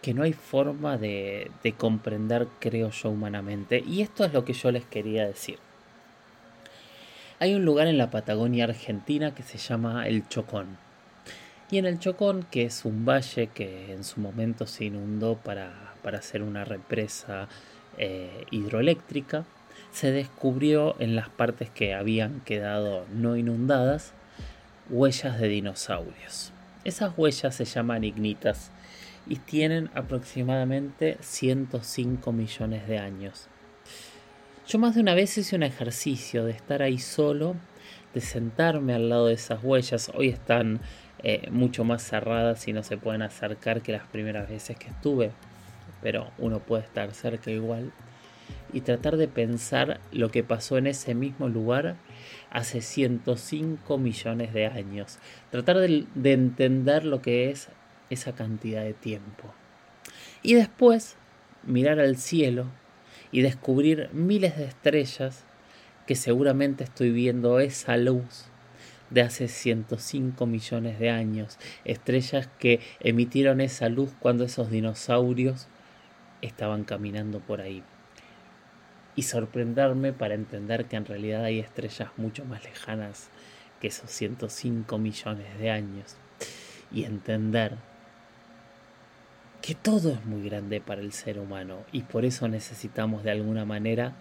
que 0.04 0.14
no 0.14 0.24
hay 0.24 0.34
forma 0.34 0.98
de, 0.98 1.50
comprender, 1.78 2.48
creo 2.60 2.90
yo, 2.92 3.10
humanamente. 3.10 3.82
Y 3.88 4.02
esto 4.02 4.26
es 4.26 4.34
lo 4.34 4.44
que 4.44 4.52
yo 4.52 4.70
les 4.70 4.84
quería 4.84 5.26
decir. 5.26 5.60
Hay 7.40 7.56
un 7.56 7.64
lugar 7.64 7.88
en 7.88 7.98
la 7.98 8.12
Patagonia 8.12 8.66
Argentina 8.66 9.34
que 9.34 9.44
se 9.44 9.58
llama 9.58 10.06
El 10.06 10.28
Chocón. 10.28 10.78
Y 11.72 11.78
en 11.78 11.86
el 11.86 12.00
Chocón, 12.00 12.46
que 12.52 12.66
es 12.66 12.84
un 12.84 13.06
valle 13.06 13.48
que 13.48 13.94
en 13.94 14.04
su 14.04 14.20
momento 14.20 14.68
se 14.68 14.86
inundó 14.86 15.38
para, 15.38 15.94
hacer 16.04 16.44
una 16.44 16.66
represa 16.66 17.48
eh, 17.98 18.44
hidroeléctrica, 18.52 19.46
se 19.94 20.12
descubrió 20.12 21.00
en 21.00 21.16
las 21.16 21.30
partes 21.30 21.70
que 21.70 21.94
habían 21.94 22.42
quedado 22.42 23.06
no 23.10 23.38
inundadas 23.38 24.12
huellas 24.90 25.40
de 25.40 25.48
dinosaurios. 25.48 26.52
Esas 26.84 27.18
huellas 27.18 27.56
se 27.56 27.64
llaman 27.64 28.04
ignitas 28.04 28.73
y 29.28 29.38
tienen 29.38 29.90
aproximadamente 29.94 31.18
105 31.22 32.32
millones 32.32 32.88
de 32.88 32.98
años. 32.98 33.48
Yo 34.68 34.80
más 34.80 34.96
de 34.96 35.02
una 35.02 35.14
vez 35.14 35.38
hice 35.38 35.56
un 35.56 35.64
ejercicio 35.64 36.46
de 36.46 36.52
estar 36.52 36.82
ahí 36.82 36.98
solo, 36.98 37.56
de 38.14 38.22
sentarme 38.22 38.94
al 38.94 39.10
lado 39.10 39.28
de 39.28 39.34
esas 39.34 39.64
huellas. 39.64 40.12
Hoy 40.16 40.30
están 40.30 40.80
eh, 41.22 41.50
mucho 41.52 41.84
más 41.84 42.02
cerradas 42.04 42.68
y 42.68 42.74
no 42.74 42.84
se 42.84 42.98
pueden 42.98 43.22
acercar 43.22 43.82
que 43.82 43.92
las 43.92 44.08
primeras 44.08 44.50
veces 44.50 44.78
que 44.78 44.88
estuve, 44.88 45.32
pero 46.02 46.32
uno 46.38 46.60
puede 46.60 46.84
estar 46.84 47.12
cerca 47.14 47.52
igual. 47.52 47.92
Y 48.72 48.82
tratar 48.82 49.18
de 49.18 49.28
pensar 49.28 50.00
lo 50.12 50.30
que 50.30 50.44
pasó 50.44 50.78
en 50.78 50.88
ese 50.88 51.14
mismo 51.14 51.48
lugar 51.48 51.96
hace 52.50 52.82
105 52.82 53.98
millones 53.98 54.54
de 54.54 54.68
años. 54.68 55.20
Tratar 55.50 55.78
de, 55.78 56.06
de 56.16 56.34
entender 56.34 57.06
lo 57.06 57.22
que 57.22 57.52
es 57.52 57.70
esa 58.14 58.34
cantidad 58.34 58.84
de 58.84 58.94
tiempo. 58.94 59.54
Y 60.42 60.54
después 60.56 61.16
mirar 61.64 62.00
al 62.00 62.18
cielo 62.18 62.68
y 63.32 63.42
descubrir 63.42 64.10
miles 64.14 64.58
de 64.58 64.66
estrellas 64.66 65.46
que 66.06 66.16
seguramente 66.16 66.84
estoy 66.84 67.12
viendo 67.12 67.60
esa 67.60 67.98
luz 67.98 68.46
de 69.10 69.22
hace 69.22 69.48
105 69.48 70.46
millones 70.46 71.00
de 71.00 71.10
años, 71.10 71.60
estrellas 71.86 72.50
que 72.60 72.80
emitieron 73.00 73.62
esa 73.62 73.90
luz 73.90 74.12
cuando 74.20 74.44
esos 74.44 74.70
dinosaurios 74.72 75.68
estaban 76.42 76.84
caminando 76.84 77.40
por 77.40 77.62
ahí. 77.62 77.84
Y 79.16 79.24
sorprenderme 79.24 80.14
para 80.14 80.34
entender 80.34 80.86
que 80.86 80.96
en 80.96 81.06
realidad 81.06 81.44
hay 81.44 81.60
estrellas 81.60 82.10
mucho 82.18 82.44
más 82.46 82.64
lejanas 82.64 83.30
que 83.80 83.88
esos 83.88 84.10
105 84.10 84.98
millones 84.98 85.60
de 85.60 85.70
años. 85.70 86.18
Y 86.92 87.04
entender 87.04 87.78
que 89.64 89.76
todo 89.76 90.12
es 90.12 90.26
muy 90.26 90.44
grande 90.44 90.82
para 90.82 91.00
el 91.00 91.14
ser 91.14 91.40
humano 91.40 91.86
y 91.94 92.02
por 92.02 92.26
eso 92.26 92.50
necesitamos 92.50 93.24
de 93.24 93.32
alguna 93.32 93.64
manera 93.64 94.12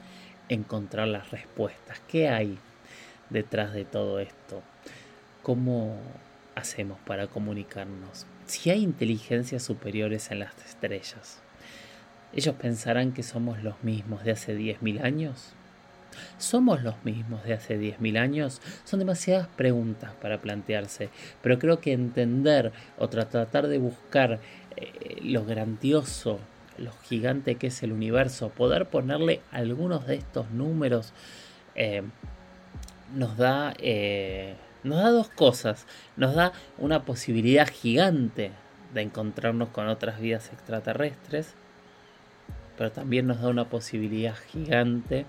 encontrar 0.48 1.08
las 1.08 1.32
respuestas. 1.32 2.00
¿Qué 2.06 2.28
hay 2.28 2.58
detrás 3.28 3.72
de 3.72 3.84
todo 3.84 4.20
esto? 4.20 4.62
¿Cómo 5.42 5.96
hacemos 6.54 6.96
para 7.00 7.26
comunicarnos? 7.26 8.24
Si 8.46 8.70
hay 8.70 8.84
inteligencias 8.84 9.64
superiores 9.64 10.30
en 10.30 10.38
las 10.38 10.56
estrellas, 10.64 11.40
¿ellos 12.32 12.54
pensarán 12.54 13.10
que 13.10 13.24
somos 13.24 13.64
los 13.64 13.82
mismos 13.82 14.22
de 14.22 14.30
hace 14.30 14.56
10.000 14.56 15.02
años? 15.02 15.54
¿Somos 16.38 16.82
los 16.82 17.02
mismos 17.04 17.42
de 17.44 17.54
hace 17.54 17.78
10.000 17.78 18.18
años? 18.18 18.60
Son 18.84 18.98
demasiadas 18.98 19.48
preguntas 19.48 20.12
para 20.20 20.40
plantearse, 20.40 21.08
pero 21.42 21.58
creo 21.58 21.80
que 21.80 21.92
entender 21.92 22.72
o 22.98 23.08
tratar 23.08 23.66
de 23.66 23.78
buscar 23.78 24.38
eh, 24.76 25.20
lo 25.22 25.44
grandioso, 25.44 26.38
lo 26.78 26.92
gigante 27.04 27.56
que 27.56 27.68
es 27.68 27.82
el 27.82 27.92
universo, 27.92 28.50
poder 28.50 28.86
ponerle 28.86 29.40
algunos 29.50 30.06
de 30.06 30.16
estos 30.16 30.50
números 30.50 31.12
eh, 31.74 32.02
nos 33.14 33.36
da 33.36 33.74
eh, 33.78 34.56
nos 34.84 34.98
da 34.98 35.10
dos 35.10 35.28
cosas. 35.28 35.86
Nos 36.16 36.34
da 36.34 36.52
una 36.78 37.04
posibilidad 37.04 37.68
gigante 37.68 38.50
de 38.94 39.02
encontrarnos 39.02 39.68
con 39.70 39.88
otras 39.88 40.20
vidas 40.20 40.50
extraterrestres, 40.52 41.54
pero 42.76 42.90
también 42.90 43.26
nos 43.26 43.40
da 43.40 43.48
una 43.48 43.68
posibilidad 43.68 44.34
gigante 44.34 45.24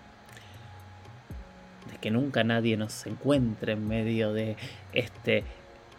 de 1.92 1.98
que 2.02 2.12
nunca 2.12 2.44
nadie 2.44 2.78
nos 2.78 3.06
encuentre 3.06 3.74
en 3.74 3.88
medio 3.88 4.34
de 4.34 4.58
este 4.94 5.44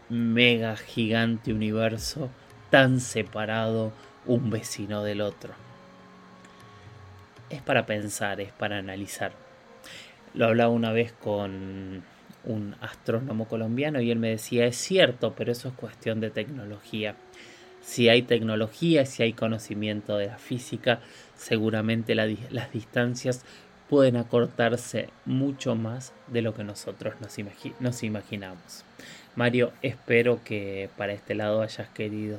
mega 0.08 0.76
gigante 0.76 1.52
universo 1.52 2.30
tan 2.74 2.98
separado 2.98 3.92
un 4.26 4.50
vecino 4.50 5.04
del 5.04 5.20
otro. 5.20 5.54
Es 7.48 7.62
para 7.62 7.86
pensar, 7.86 8.40
es 8.40 8.50
para 8.50 8.78
analizar. 8.78 9.30
Lo 10.34 10.46
hablaba 10.46 10.72
una 10.72 10.90
vez 10.90 11.12
con 11.12 12.02
un 12.42 12.76
astrónomo 12.80 13.46
colombiano 13.46 14.00
y 14.00 14.10
él 14.10 14.18
me 14.18 14.30
decía, 14.30 14.66
es 14.66 14.74
cierto, 14.74 15.34
pero 15.36 15.52
eso 15.52 15.68
es 15.68 15.74
cuestión 15.74 16.18
de 16.18 16.30
tecnología. 16.30 17.14
Si 17.80 18.08
hay 18.08 18.22
tecnología, 18.22 19.06
si 19.06 19.22
hay 19.22 19.34
conocimiento 19.34 20.16
de 20.16 20.26
la 20.26 20.38
física, 20.38 20.98
seguramente 21.36 22.16
las 22.16 22.72
distancias 22.72 23.44
pueden 23.88 24.16
acortarse 24.16 25.10
mucho 25.26 25.76
más 25.76 26.12
de 26.26 26.42
lo 26.42 26.54
que 26.54 26.64
nosotros 26.64 27.14
nos, 27.20 28.02
imaginamos. 28.02 28.84
Mario, 29.36 29.72
espero 29.82 30.40
que 30.44 30.88
para 30.96 31.12
este 31.12 31.34
lado 31.34 31.62
hayas 31.62 31.88
querido 31.88 32.38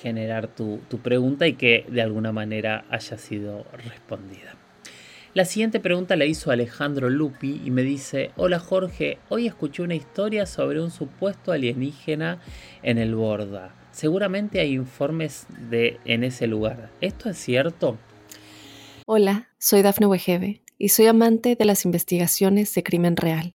generar 0.00 0.48
tu, 0.48 0.80
pregunta 1.02 1.46
y 1.46 1.54
que 1.54 1.84
de 1.88 2.02
alguna 2.02 2.32
manera 2.32 2.84
haya 2.90 3.18
sido 3.18 3.64
respondida. 3.84 4.54
La 5.34 5.44
siguiente 5.44 5.80
pregunta 5.80 6.16
la 6.16 6.26
hizo 6.26 6.50
Alejandro 6.50 7.08
Lupi 7.08 7.62
y 7.64 7.70
me 7.70 7.82
dice, 7.82 8.32
hola 8.36 8.58
Jorge, 8.58 9.18
hoy 9.28 9.46
escuché 9.46 9.82
una 9.82 9.94
historia 9.94 10.44
sobre 10.44 10.80
un 10.80 10.90
supuesto 10.90 11.52
alienígena 11.52 12.38
en 12.82 12.98
el 12.98 13.14
Borda. 13.14 13.74
Seguramente 13.92 14.60
hay 14.60 14.72
informes 14.72 15.46
de 15.70 15.98
en 16.04 16.24
ese 16.24 16.46
lugar. 16.46 16.90
¿Esto 17.00 17.30
es 17.30 17.38
cierto? 17.38 17.96
Hola, 19.06 19.48
soy 19.58 19.82
Dafne 19.82 20.06
Wegebe 20.06 20.62
y 20.78 20.90
soy 20.90 21.06
amante 21.06 21.56
de 21.56 21.64
las 21.64 21.84
investigaciones 21.84 22.74
de 22.74 22.82
crimen 22.82 23.16
real. 23.16 23.54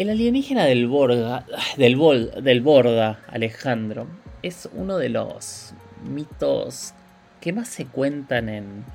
El 0.00 0.08
alienígena 0.08 0.64
del 0.64 0.86
Borda, 0.86 1.44
del, 1.76 2.32
del 2.42 2.60
Borda, 2.62 3.20
Alejandro, 3.28 4.06
es 4.42 4.66
uno 4.72 4.96
de 4.96 5.10
los 5.10 5.74
mitos 6.08 6.94
que 7.42 7.52
más 7.52 7.68
se 7.68 7.84
cuentan 7.84 8.48
en, 8.48 8.86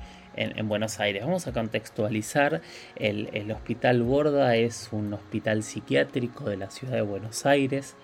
Buenos 0.66 0.98
Aires. 0.98 1.24
Vamos 1.24 1.46
a 1.46 1.52
contextualizar. 1.52 2.60
El, 2.96 3.52
Hospital 3.52 4.02
Borda 4.02 4.56
es 4.56 4.88
un 4.90 5.14
hospital 5.14 5.62
psiquiátrico 5.62 6.50
de 6.50 6.56
la 6.56 6.72
ciudad 6.72 6.94
de 6.94 7.02
Buenos 7.02 7.46
Aires, 7.46 7.94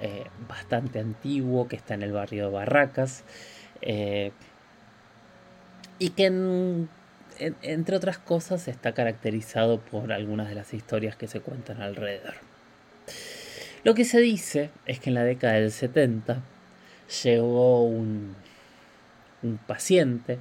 eh, 0.00 0.24
bastante 0.48 0.98
antiguo, 0.98 1.68
que 1.68 1.76
está 1.76 1.94
en 1.94 2.02
el 2.02 2.10
barrio 2.10 2.46
de 2.46 2.50
Barracas, 2.50 3.22
eh, 3.80 4.32
y 6.00 6.10
que 6.10 6.26
en 6.26 6.88
entre 7.40 7.96
otras 7.96 8.18
cosas, 8.18 8.68
está 8.68 8.92
caracterizado 8.92 9.80
por 9.80 10.12
algunas 10.12 10.48
de 10.48 10.54
las 10.54 10.74
historias 10.74 11.16
que 11.16 11.28
se 11.28 11.40
cuentan 11.40 11.82
alrededor. 11.82 12.34
Lo 13.82 13.94
que 13.94 14.04
se 14.04 14.20
dice 14.20 14.70
es 14.86 15.00
que 15.00 15.10
en 15.10 15.14
la 15.14 15.24
década 15.24 15.54
del 15.54 15.72
70 15.72 16.42
llegó 17.24 17.84
un, 17.84 18.36
un 19.42 19.58
paciente 19.58 20.38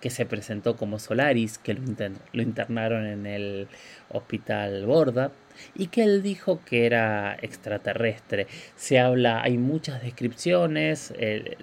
que 0.00 0.10
se 0.10 0.26
presentó 0.26 0.76
como 0.76 0.98
Solaris, 0.98 1.58
que 1.58 1.74
lo, 1.74 2.42
internaron 2.42 3.06
en 3.06 3.26
el 3.26 3.68
hospital 4.08 4.86
Borda, 4.86 5.30
y 5.74 5.88
que 5.88 6.02
él 6.04 6.22
dijo 6.22 6.60
que 6.64 6.86
era 6.86 7.36
extraterrestre. 7.42 8.46
Se 8.76 8.98
habla, 8.98 9.42
hay 9.42 9.58
muchas 9.58 10.02
descripciones, 10.02 11.12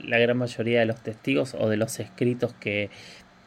la 0.04 0.20
gran 0.20 0.38
mayoría 0.38 0.82
de 0.82 0.86
los 0.86 1.02
testigos 1.02 1.56
o 1.58 1.68
de 1.68 1.78
los 1.78 2.00
escritos 2.00 2.54
que 2.54 2.92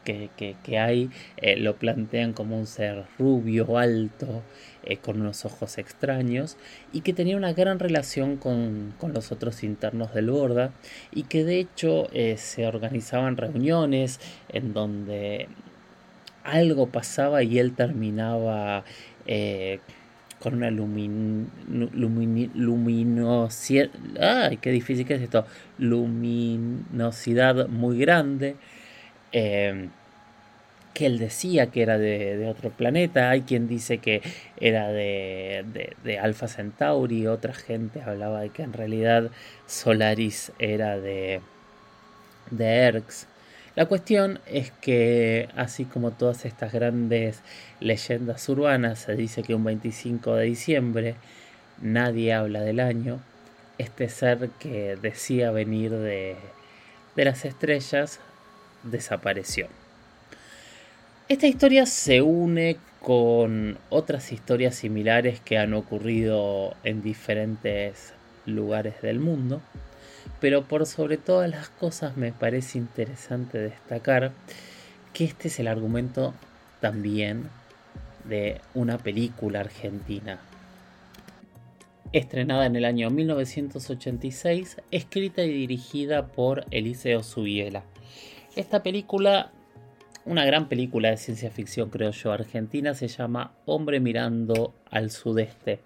que, 0.03 0.77
hay 0.77 1.09
eh, 1.37 1.57
lo 1.57 1.75
plantean 1.75 2.33
como 2.33 2.57
un 2.57 2.67
ser 2.67 3.05
rubio, 3.17 3.77
alto, 3.77 4.41
eh, 4.83 4.97
con 4.97 5.21
unos 5.21 5.45
ojos 5.45 5.77
extraños 5.77 6.57
y 6.91 7.01
que 7.01 7.13
tenía 7.13 7.37
una 7.37 7.53
gran 7.53 7.79
relación 7.79 8.37
con, 8.37 8.93
los 9.13 9.31
otros 9.31 9.63
internos 9.63 10.13
del 10.13 10.31
Borda 10.31 10.71
y 11.11 11.23
que 11.23 11.43
de 11.43 11.59
hecho 11.59 12.07
eh, 12.13 12.37
se 12.37 12.65
organizaban 12.67 13.37
reuniones 13.37 14.19
en 14.49 14.73
donde 14.73 15.47
algo 16.43 16.87
pasaba 16.87 17.43
y 17.43 17.59
él 17.59 17.75
terminaba 17.75 18.83
con 20.41 20.55
una 20.55 20.71
luminosidad, 20.71 21.49
¡ay, 24.19 24.57
qué 24.57 24.71
difícil 24.71 25.05
que 25.05 25.13
es 25.13 25.21
esto! 25.21 25.45
Luminosidad 25.77 27.67
muy 27.67 27.99
grande. 27.99 28.55
Em, 29.31 29.89
que 30.93 31.05
él 31.05 31.19
decía 31.19 31.67
que 31.67 31.81
era 31.81 31.97
de, 31.97 32.47
otro 32.47 32.69
planeta, 32.69 33.29
hay 33.29 33.41
quien 33.41 33.67
dice 33.67 33.99
que 33.99 34.21
era 34.57 34.89
de, 34.89 35.93
de, 36.03 36.19
Alpha 36.19 36.47
Centauri, 36.47 37.27
otra 37.27 37.53
gente 37.53 38.01
hablaba 38.01 38.41
de 38.41 38.49
que 38.49 38.63
en 38.63 38.73
realidad 38.73 39.31
Solaris 39.67 40.51
era 40.59 40.99
de, 40.99 41.41
de 42.49 42.65
Erx. 42.65 43.27
La 43.75 43.85
cuestión 43.85 44.39
es 44.47 44.71
que, 44.71 45.47
así 45.55 45.85
como 45.85 46.11
todas 46.11 46.43
estas 46.43 46.73
grandes 46.73 47.41
leyendas 47.79 48.47
urbanas, 48.49 48.99
se 48.99 49.15
dice 49.15 49.43
que 49.43 49.55
un 49.55 49.63
25 49.63 50.35
de 50.35 50.45
diciembre 50.45 51.15
nadie 51.81 52.33
habla 52.33 52.61
del 52.61 52.81
año, 52.81 53.21
este 53.77 54.09
ser 54.09 54.49
que 54.59 54.97
decía 55.01 55.51
venir 55.51 55.91
de, 55.91 56.35
de 57.15 57.25
las 57.25 57.45
estrellas 57.45 58.19
desapareció. 58.83 59.67
Esta 61.27 61.47
historia 61.47 61.85
se 61.85 62.21
une 62.21 62.77
con 63.01 63.77
otras 63.89 64.31
historias 64.31 64.75
similares 64.75 65.39
que 65.39 65.57
han 65.57 65.73
ocurrido 65.73 66.75
en 66.83 67.01
diferentes 67.01 68.13
lugares 68.45 69.01
del 69.01 69.19
mundo, 69.19 69.61
pero 70.39 70.63
por 70.63 70.85
sobre 70.85 71.17
todas 71.17 71.49
las 71.49 71.69
cosas 71.69 72.17
me 72.17 72.31
parece 72.31 72.77
interesante 72.77 73.57
destacar 73.57 74.31
que 75.13 75.23
este 75.25 75.47
es 75.47 75.59
el 75.59 75.67
argumento 75.67 76.33
también 76.79 77.49
de 78.25 78.61
una 78.73 78.97
película 78.97 79.61
argentina. 79.61 80.39
Estrenada 82.13 82.65
en 82.65 82.75
el 82.75 82.85
año 82.85 83.09
1986, 83.09 84.77
escrita 84.91 85.43
y 85.43 85.53
dirigida 85.53 86.27
por 86.27 86.65
Eliseo 86.71 87.23
Subiela. 87.23 87.83
Esta 88.53 88.83
película, 88.83 89.49
una 90.25 90.43
gran 90.43 90.67
película 90.67 91.09
de 91.09 91.15
ciencia 91.15 91.49
ficción 91.51 91.89
creo 91.89 92.11
yo 92.11 92.33
argentina, 92.33 92.93
se 92.93 93.07
llama 93.07 93.53
Hombre 93.65 94.01
mirando 94.01 94.73
al 94.89 95.09
sudeste. 95.09 95.79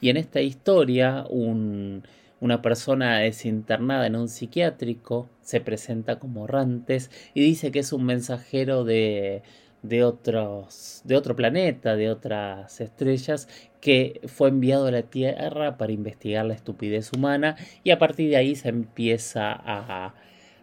Y 0.00 0.08
en 0.08 0.16
esta 0.16 0.40
historia 0.40 1.26
una 1.28 2.62
persona 2.62 3.22
es 3.26 3.44
internada 3.44 4.06
en 4.06 4.16
un 4.16 4.30
psiquiátrico, 4.30 5.28
se 5.42 5.60
presenta 5.60 6.18
como 6.18 6.46
Rantes 6.46 7.10
y 7.34 7.42
dice 7.42 7.70
que 7.70 7.80
es 7.80 7.92
un 7.92 8.06
mensajero 8.06 8.84
de, 8.84 9.42
de, 9.82 10.02
otros, 10.02 11.02
de 11.04 11.16
otro 11.16 11.36
planeta, 11.36 11.96
de 11.96 12.10
otras 12.10 12.80
estrellas, 12.80 13.46
que 13.82 14.22
fue 14.24 14.48
enviado 14.48 14.86
a 14.86 14.90
la 14.90 15.02
Tierra 15.02 15.76
para 15.76 15.92
investigar 15.92 16.46
la 16.46 16.54
estupidez 16.54 17.12
humana 17.12 17.56
y 17.84 17.90
a 17.90 17.98
partir 17.98 18.30
de 18.30 18.38
ahí 18.38 18.54
se 18.56 18.70
empieza 18.70 19.52
a 19.52 20.14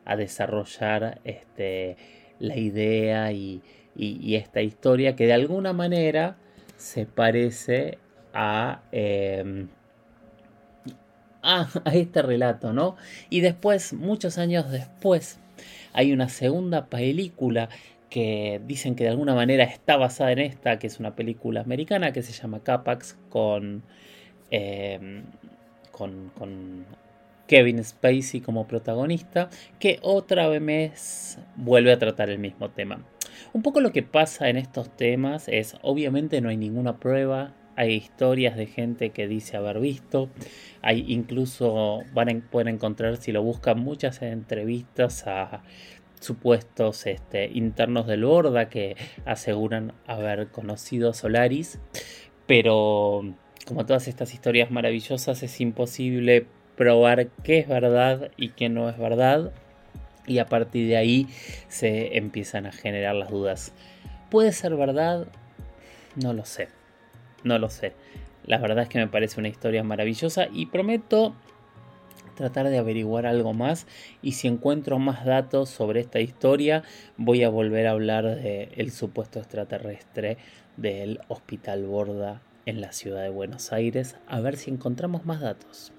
a 0.05 0.15
desarrollar 0.15 1.19
este, 1.23 1.97
la 2.39 2.57
idea 2.57 3.31
y, 3.31 3.61
esta 3.95 4.61
historia 4.61 5.15
que 5.15 5.27
de 5.27 5.33
alguna 5.33 5.71
manera 5.71 6.35
se 6.77 7.05
parece 7.05 7.99
a, 8.33 8.81
em, 8.91 9.67
a, 11.43 11.67
este 11.93 12.21
relato, 12.23 12.73
¿no? 12.73 12.95
Y 13.29 13.41
después, 13.41 13.93
muchos 13.93 14.37
años 14.39 14.71
después, 14.71 15.39
hay 15.93 16.11
una 16.11 16.29
segunda 16.29 16.87
película 16.87 17.69
que 18.09 18.61
dicen 18.65 18.95
que 18.95 19.03
de 19.03 19.11
alguna 19.11 19.35
manera 19.35 19.63
está 19.63 19.97
basada 19.97 20.31
en 20.31 20.39
esta, 20.39 20.79
que 20.79 20.87
es 20.87 20.99
una 20.99 21.15
película 21.15 21.61
americana 21.61 22.13
que 22.13 22.23
se 22.23 22.33
llama 22.33 22.63
Capax 22.63 23.17
con, 23.29 23.83
em, 24.51 25.23
con, 25.91 26.31
con 26.37 26.85
Kevin 27.47 27.83
Spacey 27.83 28.41
como 28.41 28.67
protagonista, 28.67 29.49
que 29.79 29.99
otra 30.01 30.47
vez 30.47 31.39
vuelve 31.55 31.91
a 31.91 31.99
tratar 31.99 32.29
el 32.29 32.39
mismo 32.39 32.69
tema. 32.69 33.05
Un 33.53 33.61
poco 33.61 33.81
lo 33.81 33.91
que 33.91 34.03
pasa 34.03 34.49
en 34.49 34.57
estos 34.57 34.95
temas 34.95 35.47
es, 35.47 35.75
obviamente 35.81 36.41
no 36.41 36.49
hay 36.49 36.57
ninguna 36.57 36.99
prueba, 36.99 37.53
hay 37.75 37.93
historias 37.93 38.55
de 38.55 38.67
gente 38.67 39.09
que 39.09 39.27
dice 39.27 39.57
haber 39.57 39.79
visto, 39.79 40.29
hay 40.81 41.05
incluso 41.07 42.01
van 42.13 42.41
pueden 42.41 42.75
encontrar 42.75 43.17
si 43.17 43.31
lo 43.31 43.41
buscan 43.41 43.79
muchas 43.79 44.21
entrevistas 44.21 45.25
a 45.27 45.63
supuestos 46.19 47.05
este, 47.05 47.49
internos 47.53 48.07
del 48.07 48.25
Borda 48.25 48.69
que 48.69 48.95
aseguran 49.25 49.93
haber 50.07 50.47
conocido 50.49 51.09
a 51.09 51.13
Solaris, 51.13 51.79
pero 52.47 53.35
como 53.65 53.85
todas 53.85 54.07
estas 54.07 54.33
historias 54.33 54.71
maravillosas 54.71 55.43
es 55.43 55.59
imposible 55.59 56.47
probar 56.75 57.27
qué 57.43 57.59
es 57.59 57.67
verdad 57.67 58.31
y 58.37 58.49
qué 58.49 58.69
no 58.69 58.89
es 58.89 58.97
verdad. 58.97 59.51
Y 60.25 60.39
a 60.39 60.45
partir 60.45 60.87
de 60.87 60.97
ahí 60.97 61.27
se 61.67 62.17
empiezan 62.17 62.65
a 62.65 62.71
generar 62.71 63.15
las 63.15 63.29
dudas. 63.29 63.73
¿Puede 64.29 64.53
ser 64.53 64.75
verdad? 64.75 65.27
No 66.15 66.33
lo 66.33 66.45
sé. 66.45 66.69
No 67.43 67.59
lo 67.59 67.69
sé. 67.69 67.93
La 68.45 68.57
verdad 68.57 68.83
es 68.83 68.89
que 68.89 68.99
me 68.99 69.07
parece 69.07 69.39
una 69.39 69.49
historia 69.49 69.83
maravillosa 69.83 70.47
y 70.51 70.67
prometo 70.67 71.35
tratar 72.35 72.69
de 72.69 72.77
averiguar 72.77 73.25
algo 73.25 73.53
más 73.53 73.85
y 74.21 74.33
si 74.33 74.47
encuentro 74.47 74.99
más 74.99 75.25
datos 75.25 75.69
sobre 75.69 75.99
esta 75.99 76.19
historia 76.19 76.83
voy 77.15 77.43
a 77.43 77.49
volver 77.49 77.87
a 77.87 77.91
hablar 77.91 78.41
del 78.41 78.91
supuesto 78.91 79.39
extraterrestre 79.39 80.37
del 80.77 81.19
Hospital 81.27 81.85
Borda 81.85 82.41
en 82.65 82.81
la 82.81 82.91
ciudad 82.91 83.21
de 83.21 83.29
Buenos 83.29 83.71
Aires 83.71 84.15
a 84.27 84.39
ver 84.39 84.57
si 84.57 84.71
encontramos 84.71 85.25
más 85.25 85.41
datos. 85.41 85.91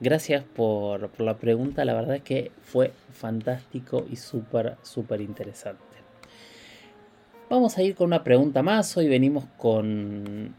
Gracias 0.00 0.44
por, 0.44 1.10
la 1.20 1.38
pregunta, 1.38 1.84
la 1.84 1.94
verdad 1.94 2.16
es 2.16 2.22
que 2.22 2.52
fue 2.62 2.92
fantástico 3.12 4.06
y 4.08 4.14
súper, 4.14 4.76
súper 4.82 5.20
interesante. 5.20 5.82
Vamos 7.50 7.76
a 7.78 7.82
ir 7.82 7.96
con 7.96 8.06
una 8.06 8.22
pregunta 8.22 8.62
más, 8.62 8.96
hoy 8.96 9.08
venimos 9.08 9.46
con 9.56 10.54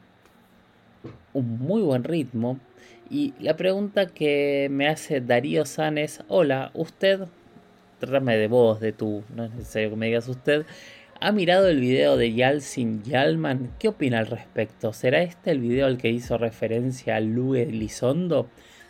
un 1.33 1.59
muy 1.59 1.81
buen 1.81 2.03
ritmo 2.03 2.59
y 3.09 3.33
la 3.39 3.55
pregunta 3.55 4.07
que 4.07 4.67
me 4.69 4.89
hace 4.89 5.21
Darío 5.21 5.65
San 5.65 5.97
es, 5.97 6.21
hola, 6.27 6.71
usted, 6.73 7.21
trátame 7.99 8.35
de 8.35 8.47
vos, 8.47 8.81
de 8.81 8.91
tú, 8.91 9.23
no 9.33 9.45
es 9.45 9.51
necesario 9.51 9.91
que 9.91 9.95
me 9.95 10.07
digas 10.07 10.27
usted, 10.27 10.65
¿Ha 11.21 11.33
mirado 11.33 11.67
el 11.67 11.81
video 11.81 12.15
de 12.15 12.33
Yalcin 12.33 13.03
Yalman? 13.03 13.71
¿Qué 13.77 13.89
opina 13.89 14.19
al 14.19 14.27
respecto? 14.27 14.93
¿Será 14.93 15.21
este 15.21 15.51
el 15.51 15.59
video 15.59 15.85
al 15.85 15.97
que 15.97 16.09
hizo 16.09 16.37
referencia 16.37 17.17
a 17.17 17.19
Lue 17.19 17.65
Lizondo? 17.65 18.47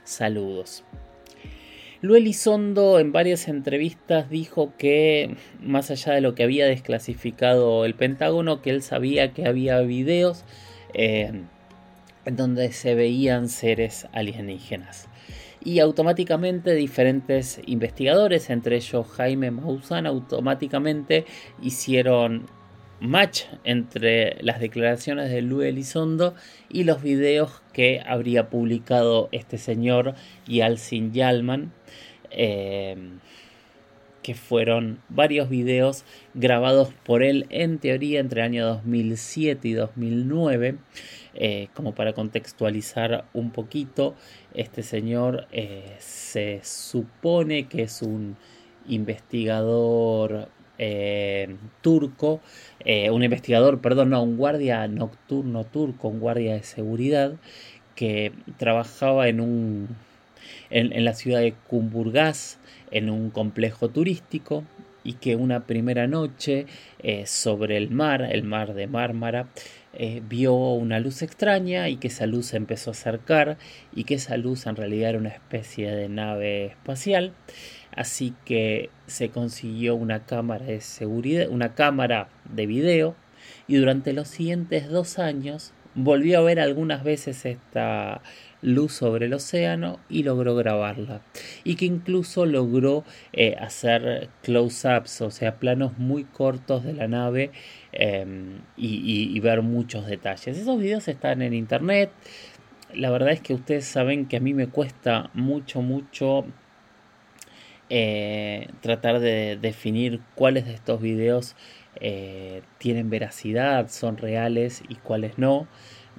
Saludos. 0.09 0.83
Lu 2.01 2.15
Elizondo 2.15 2.99
en 2.99 3.11
varias 3.11 3.47
entrevistas 3.47 4.27
dijo 4.27 4.73
que, 4.75 5.35
más 5.61 5.91
allá 5.91 6.13
de 6.13 6.21
lo 6.21 6.33
que 6.33 6.41
había 6.41 6.65
desclasificado 6.65 7.85
el 7.85 7.93
Pentágono, 7.93 8.63
que 8.63 8.71
él 8.71 8.81
sabía 8.81 9.33
que 9.33 9.45
había 9.45 9.79
videos 9.81 10.45
eh, 10.95 11.43
en 12.25 12.35
donde 12.35 12.71
se 12.71 12.95
veían 12.95 13.49
seres 13.49 14.07
alienígenas. 14.11 15.09
Y 15.63 15.77
automáticamente 15.77 16.73
diferentes 16.73 17.61
investigadores, 17.67 18.49
entre 18.49 18.77
ellos 18.77 19.05
Jaime 19.09 19.51
Maussan, 19.51 20.07
automáticamente 20.07 21.25
hicieron 21.61 22.47
match 22.99 23.43
entre 23.63 24.38
las 24.41 24.59
declaraciones 24.59 25.29
de 25.29 25.41
Luis 25.41 25.69
Elizondo 25.69 26.35
y 26.69 26.83
los 26.83 27.01
videos 27.01 27.62
que 27.73 28.01
habría 28.05 28.49
publicado 28.49 29.29
este 29.31 29.57
señor 29.57 30.15
Yalcin 30.47 31.13
Yalman, 31.13 31.71
eh, 32.31 32.97
que 34.21 34.35
fueron 34.35 34.99
varios 35.09 35.49
videos 35.49 36.03
grabados 36.33 36.89
por 37.05 37.23
él 37.23 37.45
en 37.49 37.79
teoría 37.79 38.19
entre 38.19 38.41
el 38.41 38.45
año 38.45 38.65
2007 38.65 39.67
y 39.67 39.73
2009. 39.73 40.75
Eh, 41.35 41.69
como 41.73 41.95
para 41.95 42.13
contextualizar 42.13 43.25
un 43.33 43.51
poquito, 43.51 44.15
este 44.53 44.83
señor 44.83 45.47
eh, 45.51 45.95
se 45.99 46.59
supone 46.63 47.67
que 47.67 47.83
es 47.83 48.01
un 48.01 48.35
investigador 48.88 50.49
eh, 50.79 51.55
turco, 51.81 52.39
eh, 52.85 53.11
un 53.11 53.23
investigador, 53.23 53.81
perdón, 53.81 54.09
no, 54.09 54.23
un 54.23 54.37
guardia 54.37 54.87
nocturno 54.87 55.65
turco, 55.65 56.07
un 56.07 56.19
guardia 56.19 56.53
de 56.53 56.63
seguridad 56.63 57.33
que 57.95 58.31
trabajaba 58.57 59.27
en 59.27 59.41
un 59.41 59.89
en, 60.69 61.03
la 61.05 61.13
ciudad 61.13 61.41
de 61.41 61.53
Kumburgaz 61.67 62.59
en 62.91 63.09
un 63.09 63.29
complejo 63.29 63.89
turístico 63.89 64.63
y 65.03 65.13
que 65.13 65.35
una 65.35 65.65
primera 65.65 66.07
noche 66.07 66.65
eh, 66.99 67.25
sobre 67.25 67.77
el 67.77 67.89
mar, 67.89 68.21
el 68.21 68.43
mar 68.43 68.73
de 68.73 68.87
Mármara, 68.87 69.47
eh, 69.93 70.21
vio 70.28 70.54
una 70.54 70.99
luz 70.99 71.21
extraña 71.21 71.89
y 71.89 71.97
que 71.97 72.08
esa 72.08 72.25
luz 72.28 72.47
se 72.47 72.58
empezó 72.58 72.91
a 72.91 72.93
acercar 72.93 73.58
y 73.93 74.04
que 74.04 74.15
esa 74.15 74.38
luz 74.38 74.67
en 74.67 74.75
realidad 74.75 75.10
era 75.10 75.19
una 75.19 75.30
especie 75.30 75.91
de 75.91 76.10
nave 76.10 76.67
espacial. 76.67 77.34
Así 77.95 78.34
que 78.45 78.89
se 79.08 79.30
consiguió 79.30 79.95
una 79.95 80.25
cámara 80.25 80.65
de 80.65 80.82
seguridad, 80.82 81.49
una 81.49 81.73
cámara 81.73 82.30
de 82.45 82.67
video 82.67 83.15
y 83.67 83.78
durante 83.78 84.13
los 84.13 84.28
siguientes 84.28 84.89
dos 84.89 85.17
años 85.17 85.73
volvió 85.95 86.39
a 86.39 86.43
ver 86.43 86.60
algunas 86.60 87.04
veces 87.04 87.45
esta 87.45 88.21
luz 88.61 88.93
sobre 88.93 89.27
el 89.27 89.33
océano 89.33 89.99
y 90.09 90.23
logró 90.23 90.55
grabarla. 90.55 91.21
Y 91.63 91.75
que 91.75 91.85
incluso 91.85 92.45
logró 92.45 93.03
eh, 93.33 93.55
hacer 93.59 94.29
close-ups, 94.43 95.21
o 95.21 95.31
sea, 95.31 95.55
planos 95.55 95.97
muy 95.97 96.23
cortos 96.23 96.83
de 96.83 96.93
la 96.93 97.07
nave 97.07 97.51
em, 97.91 98.59
y, 98.77 99.39
ver 99.39 99.61
muchos 99.61 100.05
detalles. 100.07 100.57
Esos 100.57 100.79
videos 100.79 101.07
están 101.07 101.41
en 101.41 101.53
internet. 101.53 102.11
La 102.93 103.11
verdad 103.11 103.31
es 103.31 103.41
que 103.41 103.53
ustedes 103.53 103.85
saben 103.85 104.27
que 104.27 104.37
a 104.37 104.39
mí 104.39 104.53
me 104.53 104.67
cuesta 104.67 105.29
mucho, 105.33 105.81
mucho 105.81 106.45
eh, 107.89 108.67
tratar 108.81 109.19
de 109.19 109.57
definir 109.61 110.21
cuáles 110.35 110.65
de 110.65 110.73
estos 110.73 111.01
videos 111.01 111.55
eh, 112.01 112.61
tienen 112.77 113.09
veracidad, 113.09 113.89
son 113.89 114.17
reales 114.17 114.83
y 114.87 114.95
cuáles 114.95 115.37
no 115.37 115.67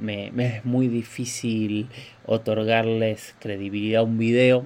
me, 0.01 0.33
es 0.39 0.65
muy 0.65 0.89
difícil 0.89 1.89
otorgarles 2.27 3.35
credibilidad 3.39 4.01
a 4.01 4.05
un 4.05 4.19
video 4.19 4.65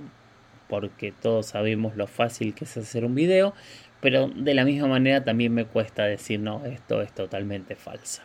porque 0.68 1.12
todos 1.12 1.47
sabemos 1.47 1.97
lo 1.97 2.07
fácil 2.07 2.55
que 2.55 2.64
es 2.64 2.77
hacer 2.77 3.05
un 3.05 3.14
video, 3.14 3.55
pero 4.01 4.29
de 4.29 4.55
la 4.55 4.64
misma 4.64 4.88
manera 4.88 5.23
también 5.23 5.53
me 5.53 5.66
cuesta 5.66 6.05
decir 6.05 6.40
no, 6.40 6.64
esto 6.64 7.03
es 7.03 7.12
totalmente 7.12 7.77
falsa. 7.77 8.25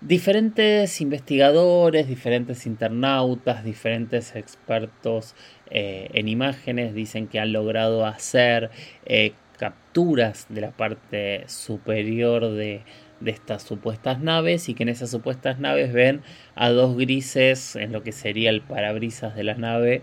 Diferentes 0.00 1.00
investigadores, 1.00 2.08
diferentes 2.08 2.66
internautas, 2.66 3.62
diferentes 3.62 4.34
expertos 4.34 5.36
eh, 5.70 6.08
en 6.14 6.26
imágenes 6.26 6.92
dicen 6.92 7.28
que 7.28 7.38
han 7.38 7.52
logrado 7.52 8.04
hacer 8.04 8.70
eh, 9.04 9.32
capturas 9.58 10.46
de 10.48 10.60
la 10.60 10.72
parte 10.72 11.44
superior 11.46 12.50
de, 12.50 12.82
de 13.24 13.30
estas 13.30 13.62
supuestas 13.62 14.20
naves 14.20 14.68
y 14.68 14.74
que 14.74 14.82
en 14.82 14.88
esas 14.88 15.10
supuestas 15.10 15.58
naves 15.58 15.92
ven 15.92 16.22
a 16.54 16.70
dos 16.70 16.96
grises 16.96 17.76
en 17.76 17.92
lo 17.92 18.02
que 18.02 18.12
sería 18.12 18.50
el 18.50 18.60
parabrisas 18.60 19.34
de 19.34 19.44
la 19.44 19.54
nave 19.54 20.02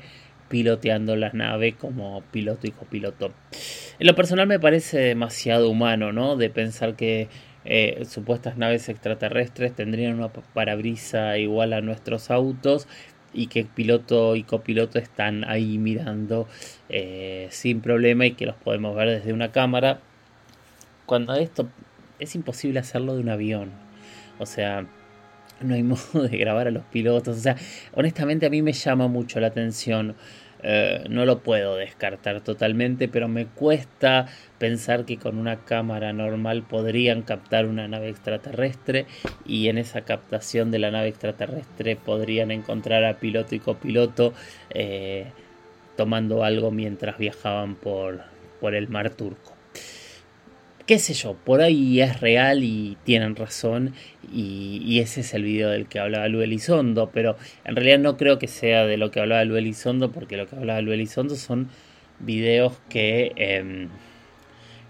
piloteando 0.49 1.15
la 1.15 1.31
nave 1.31 1.73
como 1.73 2.21
piloto 2.31 2.67
y 2.67 2.71
copiloto. 2.71 3.31
En 3.99 4.07
lo 4.07 4.15
personal 4.15 4.47
me 4.47 4.59
parece 4.59 4.97
demasiado 4.97 5.69
humano, 5.69 6.11
¿no? 6.11 6.35
De 6.35 6.49
pensar 6.49 6.95
que 6.95 7.29
eh, 7.65 8.03
supuestas 8.09 8.57
naves 8.57 8.89
extraterrestres 8.89 9.73
tendrían 9.73 10.15
una 10.15 10.29
parabrisa 10.29 11.37
igual 11.37 11.73
a 11.73 11.81
nuestros 11.81 12.31
autos 12.31 12.87
y 13.33 13.47
que 13.47 13.63
piloto 13.63 14.35
y 14.35 14.43
copiloto 14.43 14.97
están 14.97 15.47
ahí 15.47 15.77
mirando 15.77 16.47
eh, 16.89 17.47
sin 17.51 17.81
problema 17.81 18.25
y 18.25 18.31
que 18.31 18.45
los 18.45 18.55
podemos 18.55 18.95
ver 18.95 19.09
desde 19.09 19.33
una 19.33 19.51
cámara. 19.51 19.99
Cuando 21.05 21.35
esto 21.35 21.67
es 22.19 22.35
imposible 22.35 22.79
hacerlo 22.79 23.15
de 23.15 23.21
un 23.21 23.29
avión. 23.29 23.71
O 24.37 24.45
sea, 24.45 24.85
no 25.61 25.75
hay 25.75 25.83
modo 25.83 26.27
de 26.27 26.37
grabar 26.37 26.67
a 26.67 26.71
los 26.71 26.83
pilotos. 26.83 27.37
O 27.37 27.41
sea, 27.41 27.55
honestamente 27.93 28.45
a 28.45 28.49
mí 28.49 28.61
me 28.61 28.73
llama 28.73 29.07
mucho 29.07 29.39
la 29.39 29.47
atención. 29.47 30.15
Eh, 30.61 31.05
no 31.09 31.25
lo 31.25 31.39
puedo 31.39 31.77
descartar 31.77 32.41
totalmente, 32.41 33.07
pero 33.07 33.29
me 33.29 33.45
cuesta 33.45 34.27
pensar 34.57 35.05
que 35.05 35.17
con 35.17 35.37
una 35.37 35.63
cámara 35.63 36.11
normal 36.11 36.63
podrían 36.63 37.21
captar 37.21 37.65
una 37.65 37.87
nave 37.87 38.09
extraterrestre 38.09 39.05
y 39.45 39.69
en 39.69 39.77
esa 39.77 40.01
captación 40.01 40.69
de 40.69 40.79
la 40.79 40.91
nave 40.91 41.07
extraterrestre 41.07 41.95
podrían 41.95 42.51
encontrar 42.51 43.05
a 43.05 43.19
piloto 43.19 43.55
y 43.55 43.59
copiloto 43.59 44.33
eh, 44.71 45.27
tomando 45.95 46.43
algo 46.43 46.71
mientras 46.71 47.17
viajaban 47.17 47.75
por, 47.75 48.23
por 48.59 48.75
el 48.75 48.89
mar 48.89 49.11
turco 49.11 49.58
qué 50.89 50.97
sé 50.97 51.13
yo, 51.13 51.35
por 51.35 51.61
ahí 51.61 52.01
es 52.01 52.19
real 52.19 52.63
y 52.63 52.97
tienen 53.03 53.35
razón 53.35 53.93
y, 54.33 54.97
ese 54.99 55.21
es 55.21 55.35
el 55.35 55.43
video 55.43 55.69
del 55.69 55.85
que 55.85 55.99
hablaba 55.99 56.27
Lu 56.29 56.41
Elizondo, 56.41 57.11
pero 57.13 57.37
en 57.63 57.75
realidad 57.75 57.99
no 57.99 58.17
creo 58.17 58.39
que 58.39 58.47
sea 58.47 58.87
de 58.87 58.97
lo 58.97 59.11
que 59.11 59.19
hablaba 59.19 59.45
Lu 59.45 59.55
Elizondo 59.55 60.11
porque 60.11 60.35
lo 60.35 60.47
que 60.47 60.55
hablaba 60.55 60.81
Lu 60.81 60.91
Elizondo 60.91 61.35
son 61.35 61.69
videos 62.17 62.73
que, 62.89 63.33
em, 63.35 63.89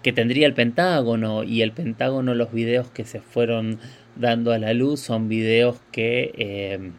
que 0.02 0.14
tendría 0.14 0.46
el 0.46 0.54
Pentágono 0.54 1.44
y 1.44 1.60
el 1.60 1.72
Pentágono 1.72 2.32
los 2.32 2.50
videos 2.50 2.90
que 2.90 3.04
se 3.04 3.20
fueron 3.20 3.78
dando 4.16 4.52
a 4.52 4.58
la 4.58 4.72
luz 4.72 5.00
son 5.00 5.28
videos 5.28 5.82
que... 5.92 6.32
Em, 6.38 6.92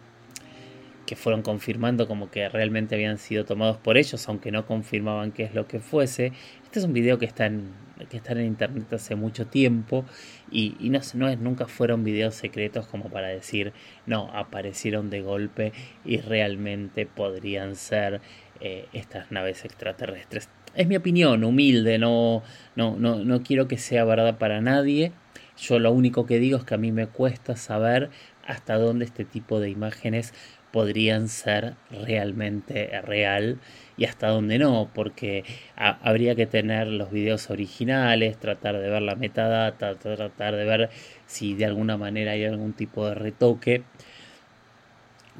que 1.08 1.16
fueron 1.18 1.42
confirmando 1.42 2.08
como 2.08 2.32
que 2.32 2.48
realmente 2.48 2.96
habían 2.96 3.18
sido 3.18 3.44
tomados 3.44 3.76
por 3.76 3.98
ellos, 3.98 4.30
aunque 4.30 4.50
no 4.50 4.66
confirmaban 4.66 5.34
qué 5.34 5.44
es 5.44 5.54
lo 5.54 5.68
que 5.68 5.82
fuese. 5.82 6.32
Este 6.64 6.80
es 6.80 6.86
un 6.86 6.94
video 6.94 7.20
que 7.20 7.26
está 7.26 7.48
en, 7.48 7.74
que 8.10 8.18
está 8.18 8.34
en 8.34 8.46
internet 8.46 8.92
hace 8.94 9.16
mucho 9.16 9.48
tiempo 9.48 10.06
y, 10.52 10.76
no 11.14 11.28
es, 11.30 11.40
nunca 11.40 11.68
fueron 11.68 12.04
videos 12.04 12.36
secretos 12.36 12.88
como 12.88 13.10
para 13.10 13.28
decir, 13.28 13.74
no, 14.06 14.30
aparecieron 14.34 15.10
de 15.10 15.22
golpe 15.22 15.74
y 16.06 16.18
realmente 16.18 17.06
podrían 17.06 17.76
ser 17.76 18.22
eh, 18.60 18.88
estas 18.94 19.32
naves 19.32 19.66
extraterrestres. 19.66 20.50
Es 20.74 20.88
mi 20.88 20.96
opinión, 20.96 21.44
humilde, 21.44 21.98
no, 21.98 22.44
no, 22.76 22.96
no, 22.96 23.24
no 23.26 23.44
quiero 23.44 23.68
que 23.68 23.78
sea 23.78 24.06
verdad 24.06 24.38
para 24.38 24.62
nadie. 24.62 25.12
Yo 25.58 25.80
lo 25.80 25.92
único 25.92 26.26
que 26.26 26.40
digo 26.40 26.58
es 26.58 26.64
que 26.64 26.76
a 26.76 26.78
mí 26.78 26.92
me 26.92 27.08
cuesta 27.08 27.56
saber 27.56 28.10
hasta 28.46 28.78
dónde 28.78 29.06
este 29.06 29.26
tipo 29.26 29.60
de 29.60 29.70
imágenes 29.70 30.34
podrían 30.72 31.28
ser 31.28 31.76
realmente 31.90 33.02
real 33.02 33.60
y 33.98 34.06
hasta 34.06 34.30
dónde 34.30 34.58
no, 34.58 34.90
porque 34.94 35.44
habría 35.76 36.36
que 36.36 36.48
tener 36.48 36.88
los 36.88 37.12
videos 37.12 37.50
originales, 37.50 38.38
tratar 38.38 38.80
de 38.80 38.90
ver 38.90 39.02
la 39.02 39.16
metadata, 39.16 39.96
tratar 39.96 40.56
de 40.56 40.66
ver 40.66 40.90
si 41.28 41.54
de 41.54 41.66
alguna 41.66 41.98
manera 41.98 42.32
hay 42.32 42.46
algún 42.46 42.74
tipo 42.74 43.08
de 43.08 43.16
retoque, 43.16 43.84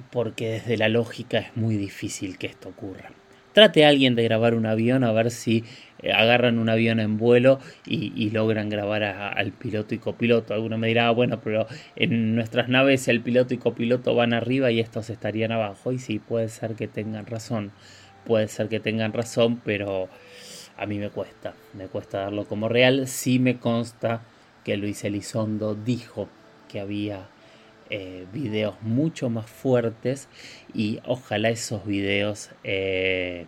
porque 0.10 0.50
desde 0.50 0.78
la 0.78 0.90
lógica 0.90 1.40
es 1.40 1.58
muy 1.58 1.76
difícil 1.78 2.38
que 2.38 2.48
esto 2.48 2.70
ocurra. 2.70 3.12
Trate 3.54 3.84
a 3.86 3.90
alguien 3.90 4.16
de 4.16 4.24
grabar 4.24 4.54
un 4.54 4.66
avión 4.66 5.04
a 5.04 5.12
ver 5.12 5.30
si 5.30 5.66
agarran 6.04 6.58
un 6.60 6.70
avión 6.70 7.00
en 7.00 7.18
vuelo 7.18 7.60
y, 7.86 8.30
logran 8.32 8.70
grabar 8.70 9.04
al 9.04 9.52
piloto 9.52 9.94
y 9.96 10.00
copiloto. 10.00 10.54
Alguno 10.54 10.78
me 10.78 10.88
dirá, 10.88 11.12
bueno, 11.12 11.42
pero 11.42 11.68
en 11.96 12.36
nuestras 12.36 12.70
naves 12.70 13.08
el 13.08 13.22
piloto 13.22 13.54
y 13.54 13.58
copiloto 13.58 14.16
van 14.16 14.34
arriba 14.34 14.72
y 14.72 14.80
estos 14.80 15.10
estarían 15.10 15.52
abajo. 15.52 15.92
Y 15.92 16.00
sí, 16.00 16.20
puede 16.20 16.50
ser 16.50 16.76
que 16.76 16.88
tengan 16.88 17.26
razón. 17.26 17.72
Puede 18.26 18.48
ser 18.48 18.70
que 18.70 18.80
tengan 18.80 19.14
razón, 19.14 19.62
pero 19.64 20.10
a 20.78 20.86
mí 20.86 20.98
me 20.98 21.10
cuesta. 21.10 21.54
Me 21.74 21.88
cuesta 21.88 22.20
darlo 22.20 22.46
como 22.46 22.70
real. 22.70 23.08
Sí 23.08 23.40
me 23.40 23.58
consta 23.60 24.22
que 24.64 24.78
Luis 24.78 25.04
Elizondo 25.04 25.76
dijo 25.76 26.30
que 26.68 26.80
había 26.80 27.28
eh, 27.90 28.26
videos 28.32 28.82
mucho 28.82 29.30
más 29.30 29.50
fuertes 29.50 30.30
y 30.74 31.00
ojalá 31.06 31.50
esos 31.50 31.86
videos 31.86 32.50
eh, 32.64 33.48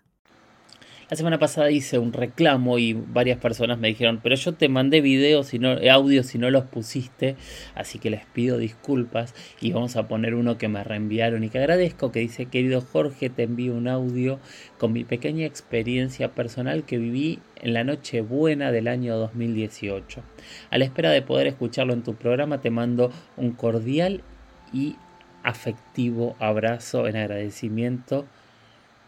La 1.11 1.17
semana 1.17 1.39
pasada 1.39 1.69
hice 1.71 1.99
un 1.99 2.13
reclamo 2.13 2.79
y 2.79 2.93
varias 2.93 3.37
personas 3.37 3.77
me 3.77 3.89
dijeron, 3.89 4.21
pero 4.23 4.35
yo 4.35 4.53
te 4.53 4.69
mandé 4.69 5.01
videos 5.01 5.53
y 5.53 5.59
no, 5.59 5.75
audios 5.91 6.33
no 6.35 6.49
los 6.49 6.63
pusiste, 6.63 7.35
así 7.75 7.99
que 7.99 8.09
les 8.09 8.25
pido 8.27 8.57
disculpas 8.57 9.35
y 9.59 9.73
vamos 9.73 9.97
a 9.97 10.07
poner 10.07 10.35
uno 10.35 10.57
que 10.57 10.69
me 10.69 10.81
reenviaron 10.85 11.43
y 11.43 11.49
que 11.49 11.59
agradezco, 11.59 12.13
que 12.13 12.21
dice, 12.21 12.45
querido 12.45 12.79
Jorge, 12.79 13.29
te 13.29 13.43
envío 13.43 13.73
un 13.73 13.89
audio 13.89 14.39
con 14.77 14.93
mi 14.93 15.03
pequeña 15.03 15.45
experiencia 15.45 16.29
personal 16.29 16.85
que 16.85 16.97
viví 16.97 17.39
en 17.61 17.73
la 17.73 17.83
noche 17.83 18.21
buena 18.21 18.71
del 18.71 18.87
año 18.87 19.17
2018. 19.17 20.23
A 20.69 20.77
la 20.77 20.85
espera 20.85 21.11
de 21.11 21.21
poder 21.21 21.47
escucharlo 21.47 21.91
en 21.91 22.03
tu 22.03 22.15
programa, 22.15 22.61
te 22.61 22.69
mando 22.69 23.11
un 23.35 23.51
cordial 23.51 24.23
y 24.71 24.95
afectivo 25.43 26.37
abrazo 26.39 27.05
en 27.05 27.17
agradecimiento 27.17 28.25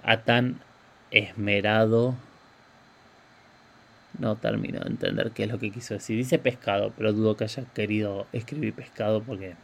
a 0.03 0.17
tan 0.23 0.59
esmerado 1.13 2.15
no 4.19 4.35
termino 4.35 4.79
de 4.79 4.89
entender 4.89 5.31
qué 5.31 5.43
es 5.43 5.49
lo 5.49 5.59
que 5.59 5.71
quiso 5.71 5.93
decir. 5.93 6.17
Dice 6.17 6.37
pescado, 6.39 6.93
pero 6.95 7.13
dudo 7.13 7.35
que 7.35 7.45
haya 7.45 7.65
querido 7.73 8.27
escribir 8.31 8.73
pescado 8.73 9.23
porque 9.23 9.55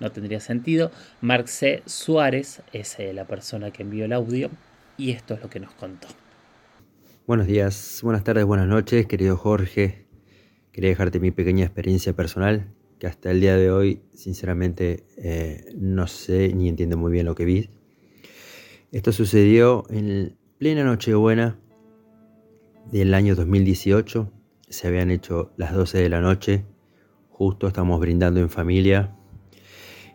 no 0.00 0.10
tendría 0.12 0.40
sentido. 0.40 0.90
Marc 1.20 1.46
C. 1.46 1.82
Suárez 1.86 2.62
es 2.72 2.98
eh, 2.98 3.12
la 3.12 3.26
persona 3.26 3.70
que 3.70 3.82
envió 3.82 4.04
el 4.04 4.12
audio 4.12 4.50
y 4.96 5.12
esto 5.12 5.34
es 5.34 5.42
lo 5.42 5.50
que 5.50 5.60
nos 5.60 5.72
contó. 5.72 6.08
Buenos 7.26 7.46
días, 7.46 8.00
buenas 8.02 8.22
tardes, 8.22 8.44
buenas 8.44 8.68
noches, 8.68 9.06
querido 9.06 9.36
Jorge. 9.36 10.06
Quería 10.72 10.90
dejarte 10.90 11.18
mi 11.18 11.30
pequeña 11.30 11.64
experiencia 11.64 12.12
personal, 12.12 12.72
que 13.00 13.06
hasta 13.06 13.30
el 13.30 13.40
día 13.40 13.56
de 13.56 13.70
hoy, 13.70 14.02
sinceramente, 14.12 15.04
eh, 15.16 15.64
no 15.74 16.06
sé 16.06 16.52
ni 16.54 16.68
entiendo 16.68 16.96
muy 16.96 17.10
bien 17.10 17.26
lo 17.26 17.34
que 17.34 17.44
vi. 17.44 17.70
Esto 18.92 19.10
sucedió 19.10 19.84
en 19.90 20.36
plena 20.58 20.84
Nochebuena 20.84 21.58
del 22.90 23.12
año 23.12 23.34
2018. 23.34 24.32
Se 24.68 24.88
habían 24.88 25.10
hecho 25.10 25.52
las 25.56 25.74
12 25.74 25.98
de 25.98 26.08
la 26.08 26.20
noche. 26.20 26.64
Justo 27.28 27.66
estamos 27.66 28.00
brindando 28.00 28.40
en 28.40 28.48
familia. 28.48 29.14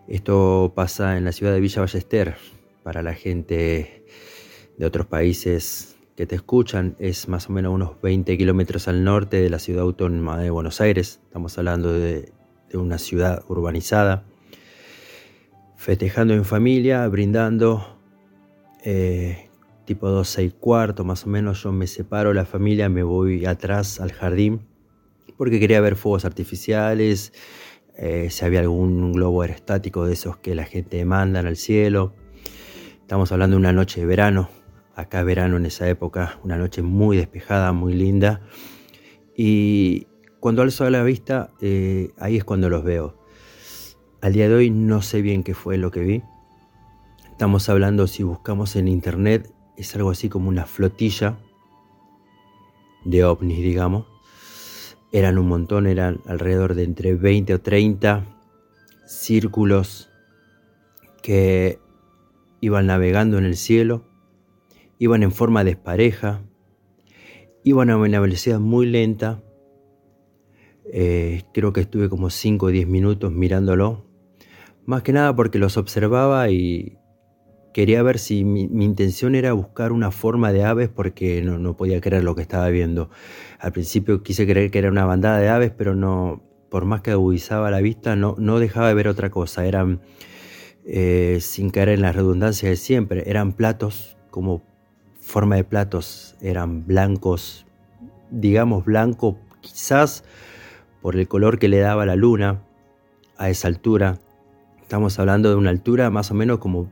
Esto 0.07 0.73
pasa 0.75 1.17
en 1.17 1.25
la 1.25 1.31
ciudad 1.31 1.53
de 1.53 1.59
Villa 1.59 1.81
Ballester. 1.81 2.35
Para 2.81 3.03
la 3.03 3.13
gente 3.13 4.03
de 4.77 4.85
otros 4.85 5.05
países 5.05 5.95
que 6.15 6.25
te 6.25 6.35
escuchan, 6.35 6.95
es 6.97 7.27
más 7.27 7.47
o 7.47 7.53
menos 7.53 7.73
unos 7.73 8.01
20 8.01 8.35
kilómetros 8.37 8.87
al 8.87 9.03
norte 9.03 9.39
de 9.39 9.49
la 9.51 9.59
ciudad 9.59 9.83
autónoma 9.83 10.39
de 10.39 10.49
Buenos 10.49 10.81
Aires. 10.81 11.19
Estamos 11.23 11.55
hablando 11.59 11.93
de, 11.93 12.33
una 12.73 12.97
ciudad 12.97 13.43
urbanizada. 13.47 14.23
Festejando 15.75 16.33
en 16.33 16.45
familia, 16.45 17.07
brindando 17.07 17.99
eh, 18.83 19.50
tipo 19.91 20.09
12 20.09 20.43
y 20.43 20.49
cuarto 20.51 21.03
más 21.03 21.25
o 21.25 21.27
menos, 21.27 21.63
yo 21.63 21.73
me 21.73 21.85
separo 21.85 22.33
la 22.33 22.45
familia, 22.45 22.87
me 22.87 23.03
voy 23.03 23.45
atrás 23.45 23.99
al 23.99 24.13
jardín 24.13 24.61
porque 25.35 25.59
quería 25.59 25.81
ver 25.81 25.97
fuegos 25.97 26.23
artificiales, 26.23 27.33
eh, 27.97 28.29
si 28.29 28.45
había 28.45 28.61
algún 28.61 29.11
globo 29.11 29.41
aerostático 29.41 30.05
de 30.05 30.13
esos 30.13 30.37
que 30.37 30.55
la 30.55 30.63
gente 30.63 31.03
manda 31.03 31.41
al 31.41 31.57
cielo. 31.57 32.13
Estamos 33.01 33.33
hablando 33.33 33.55
de 33.55 33.59
una 33.59 33.73
noche 33.73 33.99
de 33.99 34.05
verano, 34.05 34.49
acá 34.95 35.23
verano 35.23 35.57
en 35.57 35.65
esa 35.65 35.89
época, 35.89 36.39
una 36.41 36.55
noche 36.55 36.81
muy 36.81 37.17
despejada, 37.17 37.73
muy 37.73 37.93
linda. 37.93 38.39
Y 39.35 40.07
cuando 40.39 40.61
alzo 40.61 40.89
la 40.89 41.03
vista, 41.03 41.51
eh, 41.59 42.11
ahí 42.17 42.37
es 42.37 42.45
cuando 42.45 42.69
los 42.69 42.85
veo. 42.85 43.17
Al 44.21 44.31
día 44.31 44.47
de 44.47 44.55
hoy 44.55 44.69
no 44.69 45.01
sé 45.01 45.21
bien 45.21 45.43
qué 45.43 45.53
fue 45.53 45.77
lo 45.77 45.91
que 45.91 45.99
vi. 45.99 46.23
Estamos 47.29 47.67
hablando, 47.67 48.07
si 48.07 48.23
buscamos 48.23 48.77
en 48.77 48.87
internet, 48.87 49.51
es 49.81 49.95
algo 49.95 50.11
así 50.11 50.29
como 50.29 50.49
una 50.49 50.65
flotilla 50.65 51.37
de 53.03 53.25
ovnis, 53.25 53.57
digamos. 53.57 54.05
Eran 55.11 55.37
un 55.37 55.47
montón, 55.47 55.87
eran 55.87 56.21
alrededor 56.25 56.75
de 56.75 56.83
entre 56.83 57.15
20 57.15 57.55
o 57.55 57.61
30 57.61 58.25
círculos 59.05 60.09
que 61.21 61.79
iban 62.61 62.85
navegando 62.85 63.37
en 63.37 63.45
el 63.45 63.57
cielo, 63.57 64.05
iban 64.99 65.23
en 65.23 65.31
forma 65.31 65.63
despareja, 65.63 66.41
iban 67.63 67.89
a 67.89 67.97
una 67.97 68.19
velocidad 68.19 68.59
muy 68.59 68.85
lenta. 68.85 69.43
Eh, 70.93 71.43
creo 71.53 71.73
que 71.73 71.81
estuve 71.81 72.07
como 72.07 72.29
5 72.29 72.67
o 72.67 72.69
10 72.69 72.87
minutos 72.87 73.31
mirándolo, 73.31 74.05
más 74.85 75.03
que 75.03 75.11
nada 75.11 75.35
porque 75.35 75.59
los 75.59 75.77
observaba 75.77 76.49
y, 76.49 76.97
quería 77.73 78.03
ver 78.03 78.19
si 78.19 78.43
mi, 78.43 78.63
intención 78.63 79.35
era 79.35 79.53
buscar 79.53 79.91
una 79.91 80.11
forma 80.11 80.51
de 80.51 80.63
aves 80.63 80.89
porque 80.89 81.41
no, 81.41 81.75
podía 81.77 82.01
creer 82.01 82.23
lo 82.23 82.35
que 82.35 82.41
estaba 82.41 82.69
viendo. 82.69 83.09
Al 83.59 83.71
principio 83.71 84.23
quise 84.23 84.45
creer 84.45 84.71
que 84.71 84.79
era 84.79 84.89
una 84.89 85.05
bandada 85.05 85.39
de 85.39 85.49
aves, 85.49 85.71
pero 85.75 85.95
no, 85.95 86.41
por 86.69 86.85
más 86.85 87.01
que 87.01 87.11
agudizaba 87.11 87.71
la 87.71 87.81
vista, 87.81 88.15
no, 88.15 88.59
dejaba 88.59 88.87
de 88.87 88.93
ver 88.93 89.07
otra 89.07 89.29
cosa. 89.29 89.65
Eran, 89.65 90.01
eh, 90.85 91.39
sin 91.41 91.69
caer 91.69 91.89
en 91.89 92.01
la 92.01 92.11
redundancia 92.11 92.69
de 92.69 92.75
siempre, 92.75 93.29
eran 93.29 93.53
platos 93.53 94.17
como 94.29 94.61
forma 95.19 95.55
de 95.55 95.63
platos, 95.63 96.35
eran 96.41 96.85
blancos, 96.85 97.65
digamos 98.31 98.85
blanco 98.85 99.37
quizás 99.61 100.23
por 101.01 101.15
el 101.15 101.27
color 101.27 101.59
que 101.59 101.67
le 101.67 101.79
daba 101.79 102.05
la 102.05 102.15
luna 102.15 102.63
a 103.37 103.49
esa 103.49 103.67
altura. 103.67 104.19
Estamos 104.81 105.19
hablando 105.19 105.49
de 105.49 105.55
una 105.55 105.69
altura 105.69 106.09
más 106.09 106.31
o 106.31 106.33
menos 106.33 106.59
como 106.59 106.89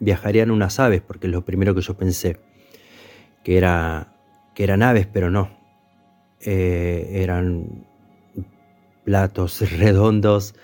viajarían 0.00 0.50
unas 0.50 0.80
aves, 0.80 1.02
porque 1.02 1.28
es 1.28 1.32
lo 1.32 1.44
primero 1.44 1.74
que 1.74 1.82
yo 1.82 1.96
pensé, 1.96 2.40
que, 3.44 3.56
era, 3.56 4.16
que 4.54 4.64
eran 4.64 4.82
aves, 4.82 5.06
pero 5.06 5.30
no. 5.30 5.50
Eh, 6.40 7.22
eran 7.22 7.86
platos 9.04 9.60
redondos 9.78 10.54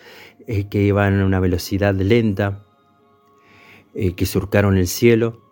eh, 0.46 0.64
que 0.68 0.82
iban 0.82 1.20
a 1.20 1.26
una 1.26 1.38
velocidad 1.38 1.94
lenta, 1.94 2.64
eh, 3.94 4.14
que 4.14 4.26
surcaron 4.26 4.78
el 4.78 4.88
cielo, 4.88 5.42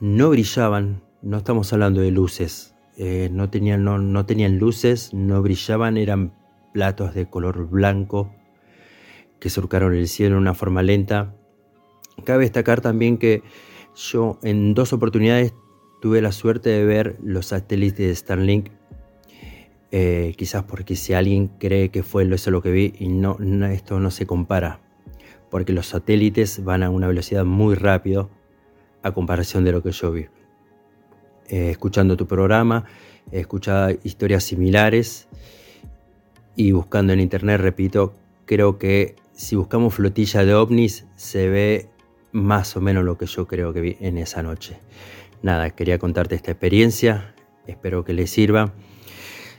no 0.00 0.30
brillaban, 0.30 1.02
no 1.22 1.38
estamos 1.38 1.72
hablando 1.72 2.00
de 2.00 2.10
luces, 2.10 2.74
no, 3.30 3.50
tenían, 3.50 3.82
no, 3.82 3.98
no 3.98 4.26
tenían 4.26 4.58
luces, 4.58 5.12
no 5.12 5.42
brillaban, 5.42 5.96
eran 5.96 6.34
platos 6.72 7.14
de 7.14 7.28
color 7.28 7.68
blanco 7.68 8.32
que 9.40 9.50
surcaron 9.50 9.94
el 9.94 10.06
cielo 10.06 10.36
en 10.36 10.42
una 10.42 10.54
forma 10.54 10.84
lenta 10.84 11.34
Cabe 12.24 12.44
destacar 12.44 12.80
también 12.80 13.18
que 13.18 13.42
yo 13.94 14.38
en 14.42 14.74
dos 14.74 14.92
oportunidades 14.92 15.54
tuve 16.00 16.20
la 16.20 16.32
suerte 16.32 16.70
de 16.70 16.84
ver 16.84 17.16
los 17.22 17.46
satélites 17.46 18.06
de 18.06 18.14
Starlink. 18.14 18.70
Eh, 19.90 20.34
quizás 20.38 20.64
porque 20.64 20.96
si 20.96 21.12
alguien 21.12 21.48
cree 21.58 21.90
que 21.90 22.02
fue 22.02 22.26
eso 22.32 22.50
lo 22.50 22.62
que 22.62 22.70
vi 22.70 22.94
y 22.98 23.08
no, 23.08 23.36
esto 23.66 24.00
no 24.00 24.10
se 24.10 24.26
compara, 24.26 24.80
porque 25.50 25.72
los 25.72 25.86
satélites 25.86 26.64
van 26.64 26.82
a 26.82 26.90
una 26.90 27.08
velocidad 27.08 27.44
muy 27.44 27.74
rápido 27.74 28.30
a 29.02 29.12
comparación 29.12 29.64
de 29.64 29.72
lo 29.72 29.82
que 29.82 29.92
yo 29.92 30.10
vi. 30.12 30.26
Eh, 31.48 31.70
escuchando 31.70 32.16
tu 32.16 32.26
programa, 32.26 32.84
he 33.30 33.40
escuchado 33.40 33.90
historias 34.02 34.44
similares 34.44 35.28
y 36.56 36.72
buscando 36.72 37.12
en 37.12 37.20
internet, 37.20 37.60
repito, 37.60 38.14
creo 38.46 38.78
que 38.78 39.16
si 39.32 39.56
buscamos 39.56 39.94
flotilla 39.94 40.44
de 40.44 40.54
ovnis 40.54 41.06
se 41.16 41.48
ve 41.48 41.91
más 42.32 42.76
o 42.76 42.80
menos 42.80 43.04
lo 43.04 43.18
que 43.18 43.26
yo 43.26 43.46
creo 43.46 43.72
que 43.72 43.80
vi 43.80 43.96
en 44.00 44.18
esa 44.18 44.42
noche. 44.42 44.78
Nada, 45.42 45.70
quería 45.70 45.98
contarte 45.98 46.34
esta 46.34 46.52
experiencia, 46.52 47.34
espero 47.66 48.04
que 48.04 48.14
les 48.14 48.30
sirva. 48.30 48.72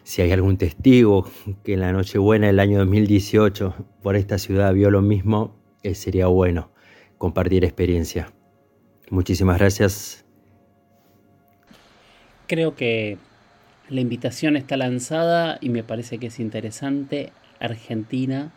Si 0.04 0.22
hay 0.22 0.32
algún 0.32 0.58
testigo 0.58 1.30
que 1.64 1.74
en 1.74 1.80
la 1.80 1.94
Nochebuena 1.94 2.48
del 2.48 2.60
año 2.60 2.80
2018 2.80 3.76
por 4.02 4.16
esta 4.16 4.38
ciudad 4.38 4.74
vio 4.74 4.92
lo 4.92 5.02
mismo, 5.02 5.56
eh, 5.82 5.96
sería 5.96 6.28
bueno 6.28 6.72
compartir 7.18 7.64
experiencia. 7.64 8.34
Muchísimas 9.10 9.58
gracias. 9.60 10.26
Creo 12.48 12.76
que 12.76 13.18
la 13.90 14.02
invitación 14.02 14.58
está 14.58 14.76
lanzada 14.76 15.58
y 15.62 15.70
me 15.70 15.84
parece 15.84 16.18
que 16.18 16.28
es 16.28 16.40
interesante. 16.40 17.32
Argentina, 17.60 18.52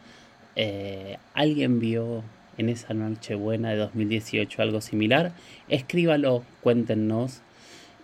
eh, 0.57 1.19
alguien 1.35 1.79
vio 1.79 2.25
en 2.59 2.69
esa 2.69 2.95
Nochebuena 2.95 3.71
de 3.71 3.77
2018 3.77 4.63
algo 4.63 4.81
similar, 4.81 5.33
escríbalo, 5.69 6.45
cuéntenos 6.61 7.43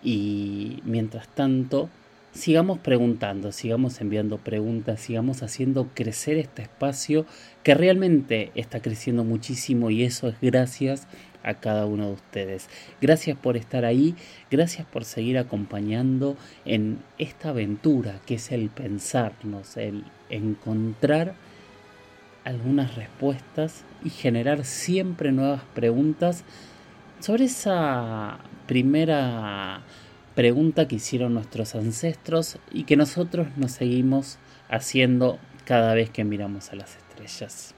y 0.03 0.79
mientras 0.83 1.27
tanto 1.27 1.89
sigamos 2.33 2.79
preguntando, 2.79 3.51
sigamos 3.51 4.01
enviando 4.01 4.37
preguntas, 4.37 4.99
sigamos 4.99 5.43
haciendo 5.43 5.89
crecer 5.93 6.37
este 6.37 6.63
espacio 6.63 7.25
que 7.61 7.75
realmente 7.75 8.51
está 8.55 8.81
creciendo 8.81 9.23
muchísimo 9.23 9.89
y 9.89 10.03
eso 10.03 10.27
es 10.27 10.35
gracias 10.41 11.07
a 11.43 11.55
cada 11.55 11.85
uno 11.85 12.07
de 12.07 12.13
ustedes. 12.13 12.69
Gracias 13.01 13.37
por 13.37 13.57
estar 13.57 13.85
ahí, 13.85 14.15
gracias 14.49 14.87
por 14.87 15.05
seguir 15.05 15.37
acompañando 15.37 16.35
en 16.65 16.99
esta 17.17 17.49
aventura 17.49 18.19
que 18.25 18.35
es 18.35 18.51
el 18.51 18.69
pensarnos, 18.69 19.77
el 19.77 20.03
encontrar 20.29 21.35
algunas 22.43 22.95
respuestas 22.95 23.83
y 24.03 24.09
generar 24.09 24.65
siempre 24.65 25.31
nuevas 25.31 25.63
preguntas 25.73 26.43
sobre 27.19 27.45
esa 27.45 28.39
primera 28.67 29.81
pregunta 30.35 30.87
que 30.87 30.95
hicieron 30.95 31.33
nuestros 31.33 31.75
ancestros 31.75 32.57
y 32.71 32.83
que 32.83 32.97
nosotros 32.97 33.47
nos 33.55 33.71
seguimos 33.71 34.39
haciendo 34.69 35.39
cada 35.65 35.93
vez 35.93 36.09
que 36.09 36.23
miramos 36.23 36.71
a 36.71 36.75
las 36.75 36.97
estrellas. 36.97 37.75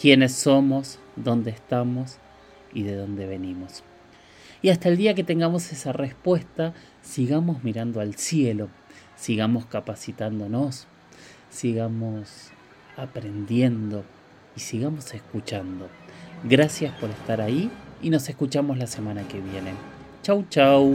¿Quiénes 0.00 0.32
somos? 0.32 0.98
¿Dónde 1.16 1.50
estamos? 1.50 2.18
¿Y 2.72 2.84
de 2.84 2.96
dónde 2.96 3.26
venimos? 3.26 3.82
Y 4.62 4.68
hasta 4.68 4.88
el 4.88 4.96
día 4.96 5.14
que 5.14 5.24
tengamos 5.24 5.72
esa 5.72 5.92
respuesta, 5.92 6.74
sigamos 7.02 7.64
mirando 7.64 8.00
al 8.00 8.14
cielo, 8.14 8.68
sigamos 9.16 9.66
capacitándonos, 9.66 10.86
sigamos 11.50 12.52
aprendiendo 13.00 14.04
y 14.56 14.60
sigamos 14.60 15.12
escuchando. 15.14 15.88
Gracias 16.44 16.92
por 17.00 17.10
estar 17.10 17.40
ahí 17.40 17.70
y 18.02 18.10
nos 18.10 18.28
escuchamos 18.28 18.78
la 18.78 18.86
semana 18.86 19.26
que 19.26 19.40
viene. 19.40 19.72
Chau, 20.22 20.44
chau. 20.48 20.94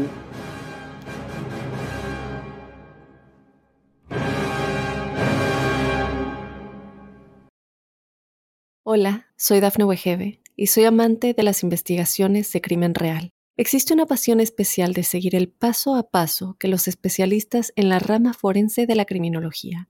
Hola, 8.83 9.27
soy 9.35 9.59
Dafne 9.59 9.83
Wegebe 9.83 10.41
y 10.55 10.67
soy 10.67 10.85
amante 10.85 11.33
de 11.33 11.43
las 11.43 11.63
investigaciones 11.63 12.51
de 12.51 12.61
crimen 12.61 12.93
real. 12.93 13.31
Existe 13.57 13.93
una 13.93 14.05
pasión 14.05 14.39
especial 14.39 14.93
de 14.93 15.03
seguir 15.03 15.35
el 15.35 15.49
paso 15.49 15.95
a 15.95 16.09
paso 16.09 16.55
que 16.59 16.67
los 16.67 16.87
especialistas 16.87 17.73
en 17.75 17.89
la 17.89 17.99
rama 17.99 18.33
forense 18.33 18.85
de 18.85 18.95
la 18.95 19.05
criminología 19.05 19.89